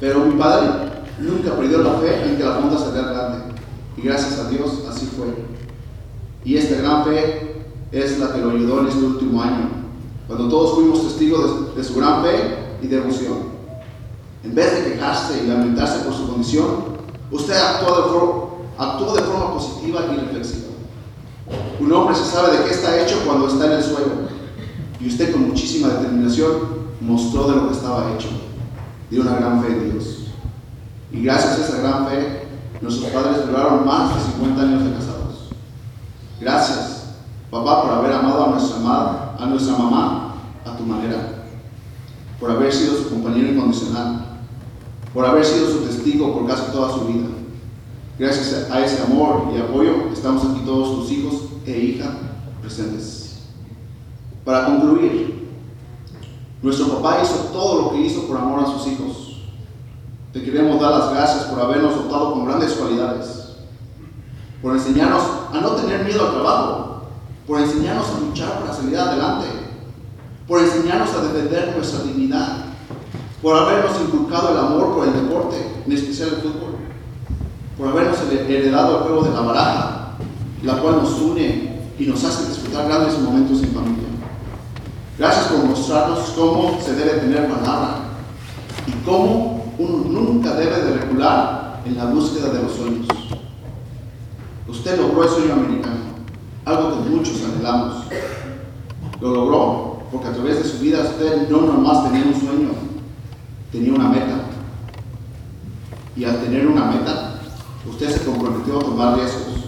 [0.00, 3.38] Pero mi padre nunca perdió la fe en que la fonda sería grande.
[3.96, 5.26] Y gracias a Dios así fue.
[6.44, 9.68] Y esta gran fe es la que lo ayudó en este último año,
[10.26, 13.52] cuando todos fuimos testigos de, su gran fe y devoción.
[14.42, 16.66] En vez de quejarse y lamentarse por su condición,
[17.30, 20.72] usted actuó de, actuó de forma positiva y reflexiva.
[21.78, 24.32] Un hombre se sabe de qué está hecho cuando está en el suelo.
[25.00, 28.28] Y usted con muchísima determinación mostró de lo que estaba hecho,
[29.10, 30.01] de una gran fe en Dios.
[31.12, 32.48] Y gracias a esa gran fe,
[32.80, 35.50] nuestros padres duraron más de 50 años de casados.
[36.40, 37.14] Gracias,
[37.50, 40.34] papá, por haber amado a nuestra, amada, a nuestra mamá
[40.64, 41.44] a tu manera,
[42.40, 44.26] por haber sido su compañero incondicional,
[45.12, 47.28] por haber sido su testigo por casi toda su vida.
[48.18, 51.34] Gracias a ese amor y apoyo, estamos aquí todos tus hijos
[51.66, 52.10] e hija
[52.60, 53.40] presentes.
[54.44, 55.48] Para concluir,
[56.62, 59.31] nuestro papá hizo todo lo que hizo por amor a sus hijos.
[60.32, 63.50] Te queremos dar las gracias por habernos dotado con grandes cualidades,
[64.62, 65.22] por enseñarnos
[65.52, 67.02] a no tener miedo al trabajo,
[67.46, 69.46] por enseñarnos a luchar para salir adelante,
[70.48, 72.64] por enseñarnos a defender nuestra dignidad,
[73.42, 76.76] por habernos inculcado el amor por el deporte, en especial el fútbol,
[77.76, 78.18] por habernos
[78.48, 80.12] heredado el juego de la baraja,
[80.62, 84.08] la cual nos une y nos hace disfrutar grandes momentos en familia.
[85.18, 87.96] Gracias por mostrarnos cómo se debe tener palabra
[88.86, 93.06] y cómo uno nunca debe de recular en la búsqueda de los sueños.
[94.68, 96.00] Usted logró el sueño americano,
[96.64, 98.04] algo que muchos anhelamos.
[99.20, 102.68] Lo logró porque a través de su vida usted no nomás tenía un sueño,
[103.70, 104.40] tenía una meta.
[106.14, 107.40] Y al tener una meta,
[107.88, 109.64] usted se comprometió a tomar riesgos,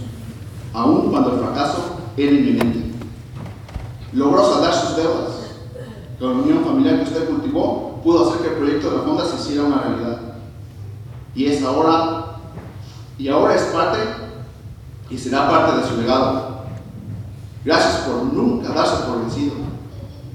[0.72, 2.92] aun cuando el fracaso era inminente.
[4.12, 5.30] Logró saldar sus deudas.
[6.20, 9.36] La unión familiar que usted cultivó, pudo hacer que el proyecto de la fonda se
[9.36, 10.20] hiciera una realidad.
[11.34, 12.36] Y es ahora,
[13.18, 13.98] y ahora es parte
[15.10, 16.64] y será parte de su legado.
[17.64, 19.54] Gracias por nunca darse por vencido.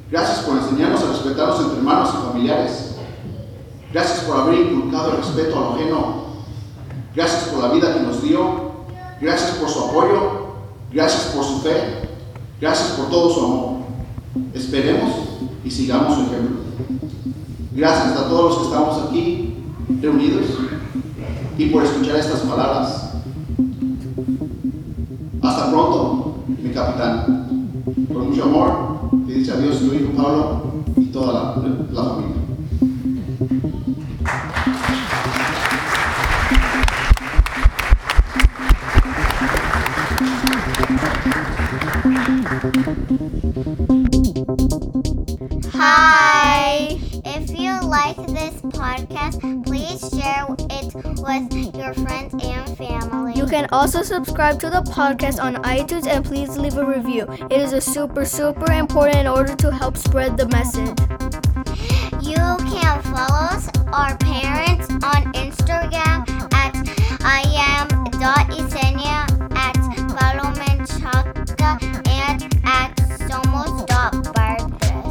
[0.10, 2.96] Gracias por enseñarnos a respetarnos entre hermanos y familiares.
[3.94, 6.24] Gracias por haber inculcado el respeto a lo ajeno.
[7.16, 8.72] Gracias por la vida que nos dio.
[9.22, 10.40] Gracias por su apoyo.
[10.92, 12.10] Gracias por su fe.
[12.60, 13.70] Gracias por todo su amor.
[14.54, 15.12] Esperemos
[15.64, 16.69] y sigamos su ejemplo.
[17.80, 19.54] Gracias a todos los que estamos aquí
[20.02, 20.48] reunidos
[21.58, 23.14] y por escuchar estas palabras.
[25.42, 27.48] Hasta pronto, mi capitán.
[28.12, 31.56] Con mucho amor, te dice adiós tu hijo Pablo y toda la,
[31.94, 32.36] la familia.
[45.76, 46.39] Hi!
[48.80, 53.34] Podcast, please share it with your friends and family.
[53.36, 57.28] You can also subscribe to the podcast on iTunes and please leave a review.
[57.52, 60.98] It is a super, super important in order to help spread the message.
[62.24, 62.40] You
[62.72, 66.24] can follow us, our parents on Instagram
[66.54, 66.74] at
[67.20, 68.80] iam.isenia,
[69.20, 69.29] at Palomenchaca,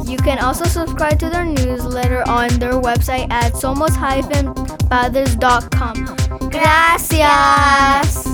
[0.09, 6.49] You can also subscribe to their newsletter on their website at somos-padres.com.
[6.49, 8.28] Gracias!